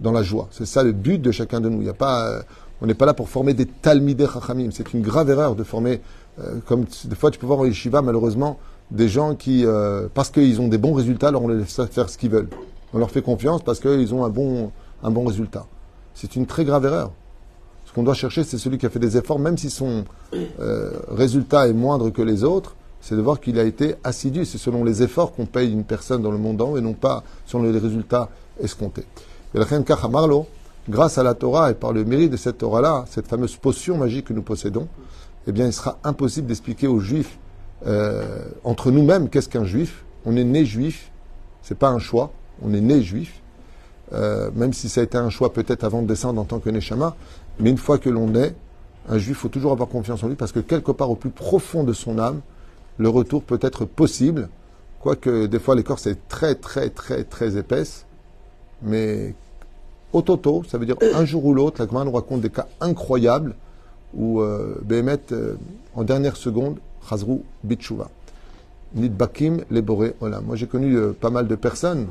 dans 0.00 0.10
la 0.10 0.24
joie. 0.24 0.48
C'est 0.50 0.66
ça 0.66 0.82
le 0.82 0.90
but 0.90 1.22
de 1.22 1.30
chacun 1.30 1.60
de 1.60 1.68
nous. 1.68 1.80
Il 1.80 1.86
y 1.86 1.90
a 1.90 1.94
pas, 1.94 2.28
euh, 2.28 2.42
on 2.80 2.86
n'est 2.86 2.94
pas 2.94 3.06
là 3.06 3.14
pour 3.14 3.28
former 3.28 3.54
des 3.54 3.66
talmidei 3.66 4.26
chachamim. 4.26 4.70
C'est 4.72 4.92
une 4.92 5.02
grave 5.02 5.30
erreur 5.30 5.54
de 5.54 5.64
former, 5.64 6.00
euh, 6.40 6.58
comme 6.66 6.84
des 7.04 7.16
fois 7.16 7.30
tu 7.30 7.38
peux 7.38 7.46
voir 7.46 7.60
en 7.60 7.64
yeshiva, 7.64 8.02
malheureusement, 8.02 8.58
des 8.90 9.08
gens 9.08 9.34
qui, 9.34 9.64
euh, 9.64 10.08
parce 10.12 10.30
qu'ils 10.30 10.60
ont 10.60 10.68
des 10.68 10.78
bons 10.78 10.92
résultats, 10.92 11.28
alors 11.28 11.42
on 11.42 11.48
les 11.48 11.58
laisse 11.58 11.80
faire 11.90 12.08
ce 12.08 12.18
qu'ils 12.18 12.30
veulent. 12.30 12.48
On 12.92 12.98
leur 12.98 13.10
fait 13.10 13.22
confiance 13.22 13.62
parce 13.62 13.80
qu'ils 13.80 14.14
ont 14.14 14.24
un 14.24 14.28
bon, 14.28 14.70
un 15.02 15.10
bon 15.10 15.24
résultat. 15.24 15.66
C'est 16.14 16.36
une 16.36 16.46
très 16.46 16.64
grave 16.64 16.84
erreur. 16.84 17.10
Ce 17.86 17.92
qu'on 17.92 18.02
doit 18.02 18.14
chercher, 18.14 18.44
c'est 18.44 18.58
celui 18.58 18.78
qui 18.78 18.86
a 18.86 18.90
fait 18.90 18.98
des 18.98 19.16
efforts, 19.16 19.38
même 19.38 19.58
si 19.58 19.70
son 19.70 20.04
euh, 20.60 20.92
résultat 21.08 21.68
est 21.68 21.72
moindre 21.72 22.10
que 22.10 22.22
les 22.22 22.44
autres, 22.44 22.76
c'est 23.00 23.16
de 23.16 23.20
voir 23.20 23.40
qu'il 23.40 23.58
a 23.58 23.64
été 23.64 23.96
assidu. 24.02 24.44
C'est 24.44 24.58
selon 24.58 24.84
les 24.84 25.02
efforts 25.02 25.32
qu'on 25.32 25.46
paye 25.46 25.70
une 25.72 25.84
personne 25.84 26.22
dans 26.22 26.30
le 26.30 26.38
monde 26.38 26.62
et 26.76 26.80
non 26.80 26.94
pas 26.94 27.22
selon 27.46 27.64
les 27.64 27.78
résultats 27.78 28.30
escomptés. 28.60 29.04
Et 29.54 29.58
la 29.58 29.66
grâce 30.88 31.18
à 31.18 31.22
la 31.22 31.34
Torah 31.34 31.70
et 31.70 31.74
par 31.74 31.92
le 31.92 32.04
mérite 32.04 32.30
de 32.30 32.36
cette 32.36 32.58
Torah-là, 32.58 33.04
cette 33.08 33.26
fameuse 33.26 33.56
potion 33.56 33.96
magique 33.98 34.26
que 34.26 34.32
nous 34.32 34.42
possédons, 34.42 34.88
eh 35.46 35.52
bien, 35.52 35.66
il 35.66 35.72
sera 35.72 35.98
impossible 36.04 36.46
d'expliquer 36.46 36.86
aux 36.86 37.00
Juifs 37.00 37.38
euh, 37.86 38.46
entre 38.64 38.90
nous-mêmes 38.90 39.28
qu'est-ce 39.28 39.48
qu'un 39.48 39.64
Juif. 39.64 40.04
On 40.24 40.36
est 40.36 40.44
né 40.44 40.64
Juif, 40.64 41.10
c'est 41.62 41.76
pas 41.76 41.88
un 41.88 41.98
choix. 41.98 42.32
On 42.62 42.72
est 42.72 42.80
né 42.80 43.02
Juif, 43.02 43.42
euh, 44.12 44.50
même 44.54 44.72
si 44.72 44.88
ça 44.88 45.00
a 45.00 45.04
été 45.04 45.18
un 45.18 45.28
choix 45.28 45.52
peut-être 45.52 45.84
avant 45.84 46.02
de 46.02 46.06
descendre 46.06 46.40
en 46.40 46.44
tant 46.44 46.60
que 46.60 46.70
Neshama. 46.70 47.16
Mais 47.60 47.70
une 47.70 47.78
fois 47.78 47.98
que 47.98 48.08
l'on 48.08 48.34
est 48.34 48.54
un 49.08 49.18
Juif, 49.18 49.38
faut 49.38 49.48
toujours 49.48 49.72
avoir 49.72 49.88
confiance 49.88 50.22
en 50.22 50.28
lui 50.28 50.34
parce 50.34 50.52
que 50.52 50.60
quelque 50.60 50.92
part 50.92 51.10
au 51.10 51.16
plus 51.16 51.30
profond 51.30 51.84
de 51.84 51.92
son 51.92 52.18
âme, 52.18 52.40
le 52.96 53.08
retour 53.08 53.42
peut 53.42 53.58
être 53.60 53.84
possible. 53.84 54.48
Quoique 55.00 55.46
des 55.46 55.58
fois 55.58 55.74
l'écorce 55.74 56.06
est 56.06 56.28
très 56.28 56.54
très 56.54 56.88
très 56.88 57.24
très 57.24 57.58
épaisse, 57.58 58.06
mais 58.80 59.34
au 60.14 60.22
toto, 60.22 60.62
ça 60.66 60.78
veut 60.78 60.86
dire 60.86 60.96
un 61.14 61.24
jour 61.26 61.44
ou 61.44 61.52
l'autre, 61.52 61.82
la 61.82 61.86
Gemara 61.86 62.04
nous 62.04 62.12
raconte 62.12 62.40
des 62.40 62.50
cas 62.50 62.66
incroyables 62.80 63.54
où 64.14 64.40
euh, 64.40 64.76
Behemet, 64.82 65.18
euh, 65.32 65.56
en 65.94 66.04
dernière 66.04 66.36
seconde, 66.36 66.78
Chazrou 67.08 67.44
Bitshuva. 67.64 68.08
Nidbakim 68.94 69.64
Leboré 69.70 70.14
Olam. 70.20 70.44
Moi 70.44 70.56
j'ai 70.56 70.68
connu 70.68 70.94
euh, 70.94 71.12
pas 71.12 71.30
mal 71.30 71.48
de 71.48 71.54
personnes 71.56 72.06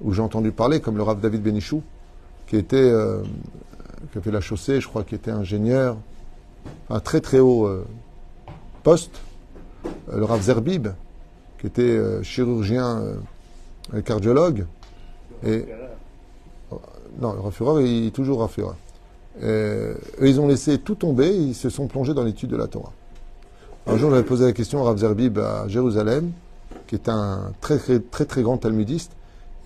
où 0.00 0.12
j'ai 0.12 0.22
entendu 0.22 0.50
parler, 0.50 0.80
comme 0.80 0.96
le 0.96 1.04
Rav 1.04 1.20
David 1.20 1.42
Benichou, 1.42 1.82
qui 2.48 2.56
était, 2.56 2.76
euh, 2.76 3.22
qui 4.12 4.18
a 4.18 4.20
fait 4.20 4.32
la 4.32 4.40
chaussée, 4.40 4.80
je 4.80 4.88
crois, 4.88 5.04
qui 5.04 5.14
était 5.14 5.30
ingénieur, 5.30 5.96
un 6.90 7.00
très 7.00 7.20
très 7.20 7.38
haut 7.38 7.70
poste. 8.82 9.20
Le 10.12 10.24
Rav 10.24 10.42
Zerbib, 10.42 10.88
qui 11.58 11.66
était 11.68 11.98
chirurgien 12.22 13.02
cardiologue. 14.04 14.66
Et, 15.44 15.64
non, 17.20 17.50
Führer, 17.50 17.84
il 17.84 18.06
est 18.08 18.10
toujours 18.10 18.48
Führer. 18.50 18.74
Euh, 19.42 19.94
ils 20.22 20.40
ont 20.40 20.48
laissé 20.48 20.78
tout 20.78 20.94
tomber, 20.94 21.34
ils 21.34 21.54
se 21.54 21.68
sont 21.68 21.86
plongés 21.86 22.14
dans 22.14 22.24
l'étude 22.24 22.50
de 22.50 22.56
la 22.56 22.66
Torah. 22.66 22.92
Un 23.86 23.96
jour, 23.98 24.10
j'avais 24.10 24.22
posé 24.22 24.44
la 24.46 24.52
question 24.52 24.80
à 24.82 24.86
Rav 24.86 24.96
Zerbib 24.98 25.38
à 25.38 25.68
Jérusalem, 25.68 26.32
qui 26.86 26.94
est 26.94 27.08
un 27.08 27.52
très 27.60 27.78
très 27.78 28.00
très, 28.00 28.24
très 28.24 28.42
grand 28.42 28.56
talmudiste, 28.56 29.12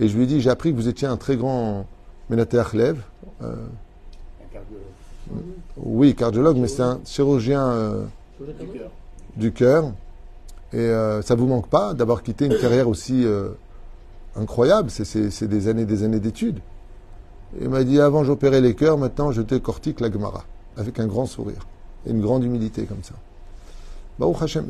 et 0.00 0.08
je 0.08 0.16
lui 0.16 0.24
ai 0.24 0.26
dit, 0.26 0.40
j'ai 0.40 0.50
appris 0.50 0.72
que 0.72 0.76
vous 0.76 0.88
étiez 0.88 1.06
un 1.06 1.16
très 1.16 1.36
grand 1.36 1.86
Menateach 2.30 2.72
Lev. 2.72 3.00
Euh, 3.42 3.54
Un 4.42 4.52
cardiologue. 4.52 5.44
oui, 5.76 6.14
cardiologue, 6.14 6.56
mais 6.56 6.68
c'est 6.68 6.82
un 6.82 7.00
chirurgien 7.04 7.66
euh, 7.68 8.04
Du 9.36 9.52
cœur. 9.52 9.92
Et 10.72 10.78
euh, 10.78 11.20
ça 11.22 11.34
vous 11.34 11.46
manque 11.46 11.68
pas 11.68 11.94
d'avoir 11.94 12.22
quitté 12.22 12.46
une 12.46 12.56
carrière 12.56 12.88
aussi 12.88 13.24
euh, 13.24 13.50
incroyable? 14.36 14.90
C'est 14.90 15.48
des 15.48 15.68
années 15.68 15.84
des 15.84 16.02
années 16.02 16.20
d'études. 16.20 16.60
Il 17.58 17.68
m'a 17.68 17.82
dit, 17.82 18.00
avant 18.00 18.22
j'opérais 18.22 18.60
les 18.60 18.74
cœurs, 18.74 18.98
maintenant 18.98 19.32
je 19.32 19.42
décortique 19.42 20.00
la 20.00 20.10
Gemara, 20.10 20.44
avec 20.76 21.00
un 21.00 21.06
grand 21.06 21.26
sourire 21.26 21.66
et 22.06 22.10
une 22.10 22.20
grande 22.20 22.44
humilité 22.44 22.84
comme 22.84 23.02
ça. 23.02 23.14
Baruch 24.18 24.42
Hashem, 24.42 24.66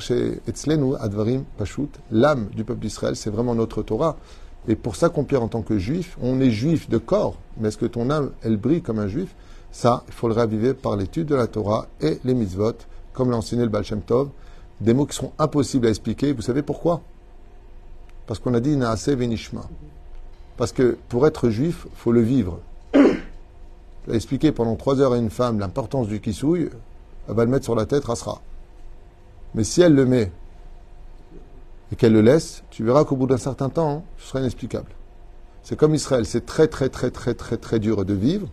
chez 0.00 0.40
Etzlenu 0.48 0.94
Advarim 0.98 1.44
Pashut, 1.58 1.90
l'âme 2.10 2.46
du 2.54 2.64
peuple 2.64 2.80
d'Israël, 2.80 3.14
c'est 3.14 3.30
vraiment 3.30 3.54
notre 3.54 3.82
Torah. 3.82 4.16
Et 4.68 4.74
pour 4.74 4.96
s'accomplir 4.96 5.42
en 5.42 5.48
tant 5.48 5.62
que 5.62 5.78
juif, 5.78 6.16
on 6.22 6.40
est 6.40 6.50
juif 6.50 6.88
de 6.88 6.98
corps, 6.98 7.36
mais 7.58 7.68
est-ce 7.68 7.78
que 7.78 7.86
ton 7.86 8.10
âme, 8.10 8.30
elle 8.42 8.56
brille 8.56 8.82
comme 8.82 8.98
un 8.98 9.06
juif? 9.06 9.34
Ça, 9.70 10.02
il 10.08 10.12
faut 10.12 10.28
le 10.28 10.34
raviver 10.34 10.74
par 10.74 10.96
l'étude 10.96 11.26
de 11.26 11.34
la 11.34 11.46
Torah 11.46 11.86
et 12.00 12.18
les 12.24 12.34
mitzvot, 12.34 12.72
comme 13.12 13.30
l'a 13.30 13.36
enseigné 13.36 13.62
le 13.62 13.68
Baal 13.68 13.84
Tov, 14.06 14.28
des 14.80 14.94
mots 14.94 15.06
qui 15.06 15.16
sont 15.16 15.32
impossibles 15.38 15.86
à 15.86 15.90
expliquer. 15.90 16.32
Vous 16.32 16.42
savez 16.42 16.62
pourquoi? 16.62 17.02
Parce 18.26 18.40
qu'on 18.40 18.54
a 18.54 18.60
dit 18.60 18.76
Naase 18.76 19.08
Venishma. 19.08 19.62
Parce 20.60 20.72
que 20.72 20.98
pour 21.08 21.26
être 21.26 21.48
juif, 21.48 21.86
faut 21.94 22.12
le 22.12 22.20
vivre. 22.20 22.60
J'ai 22.92 24.14
expliqué 24.14 24.52
pendant 24.52 24.76
trois 24.76 25.00
heures 25.00 25.14
à 25.14 25.16
une 25.16 25.30
femme 25.30 25.58
l'importance 25.58 26.06
du 26.06 26.20
kissouille, 26.20 26.68
elle 27.26 27.34
va 27.34 27.46
le 27.46 27.50
mettre 27.50 27.64
sur 27.64 27.74
la 27.74 27.86
tête, 27.86 28.04
rasera. 28.04 28.42
Mais 29.54 29.64
si 29.64 29.80
elle 29.80 29.94
le 29.94 30.04
met 30.04 30.30
et 31.90 31.96
qu'elle 31.96 32.12
le 32.12 32.20
laisse, 32.20 32.62
tu 32.68 32.84
verras 32.84 33.06
qu'au 33.06 33.16
bout 33.16 33.26
d'un 33.26 33.38
certain 33.38 33.70
temps, 33.70 34.04
ce 34.18 34.28
sera 34.28 34.40
inexplicable. 34.40 34.90
C'est 35.62 35.76
comme 35.76 35.94
Israël, 35.94 36.26
c'est 36.26 36.44
très 36.44 36.68
très 36.68 36.90
très 36.90 37.10
très 37.10 37.32
très 37.32 37.56
très 37.56 37.78
dur 37.78 38.04
de 38.04 38.12
vivre. 38.12 38.46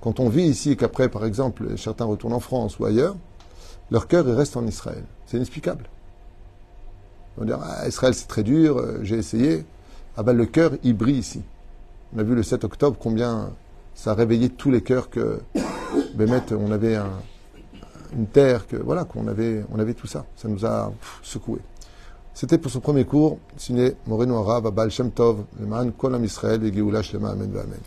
Quand 0.00 0.18
on 0.18 0.28
vit 0.28 0.42
ici 0.42 0.72
et 0.72 0.76
qu'après, 0.76 1.08
par 1.08 1.24
exemple, 1.24 1.78
certains 1.78 2.06
retournent 2.06 2.32
en 2.32 2.40
France 2.40 2.80
ou 2.80 2.84
ailleurs, 2.84 3.14
leur 3.92 4.08
cœur 4.08 4.26
reste 4.26 4.56
en 4.56 4.66
Israël. 4.66 5.04
C'est 5.26 5.36
inexplicable. 5.36 5.88
On 7.36 7.42
va 7.42 7.46
dire, 7.46 7.60
ah, 7.62 7.86
Israël 7.86 8.14
c'est 8.14 8.26
très 8.26 8.42
dur, 8.42 8.78
euh, 8.78 8.98
j'ai 9.04 9.18
essayé. 9.18 9.64
Ah 10.20 10.24
ben 10.24 10.36
le 10.36 10.46
cœur, 10.46 10.72
il 10.82 10.96
brille 10.96 11.18
ici. 11.18 11.42
On 12.12 12.18
a 12.18 12.24
vu 12.24 12.34
le 12.34 12.42
7 12.42 12.64
octobre 12.64 12.96
combien 12.98 13.50
ça 13.94 14.10
a 14.10 14.14
réveillé 14.14 14.48
tous 14.48 14.68
les 14.68 14.80
cœurs 14.80 15.10
que 15.10 15.38
Bémet, 16.16 16.42
on 16.50 16.72
avait 16.72 16.96
un, 16.96 17.12
une 18.16 18.26
terre, 18.26 18.66
que 18.66 18.74
voilà, 18.74 19.04
qu'on 19.04 19.28
avait, 19.28 19.64
on 19.72 19.78
avait 19.78 19.94
tout 19.94 20.08
ça. 20.08 20.26
Ça 20.34 20.48
nous 20.48 20.66
a 20.66 20.92
secoué. 21.22 21.60
C'était 22.34 22.58
pour 22.58 22.72
ce 22.72 22.78
premier 22.78 23.04
cours, 23.04 23.38
signé 23.56 23.94
Moreno 24.08 24.38
Arav, 24.38 24.66
Abal 24.66 24.90
Shem 24.90 25.12
Tov, 25.12 25.44
le 25.60 25.66
Man 25.66 25.92
Kolam 25.92 26.24
Israël, 26.24 26.64
et 26.64 26.74
Géoula 26.74 27.00
Shlema, 27.00 27.30
Amen, 27.30 27.52
Amen. 27.52 27.78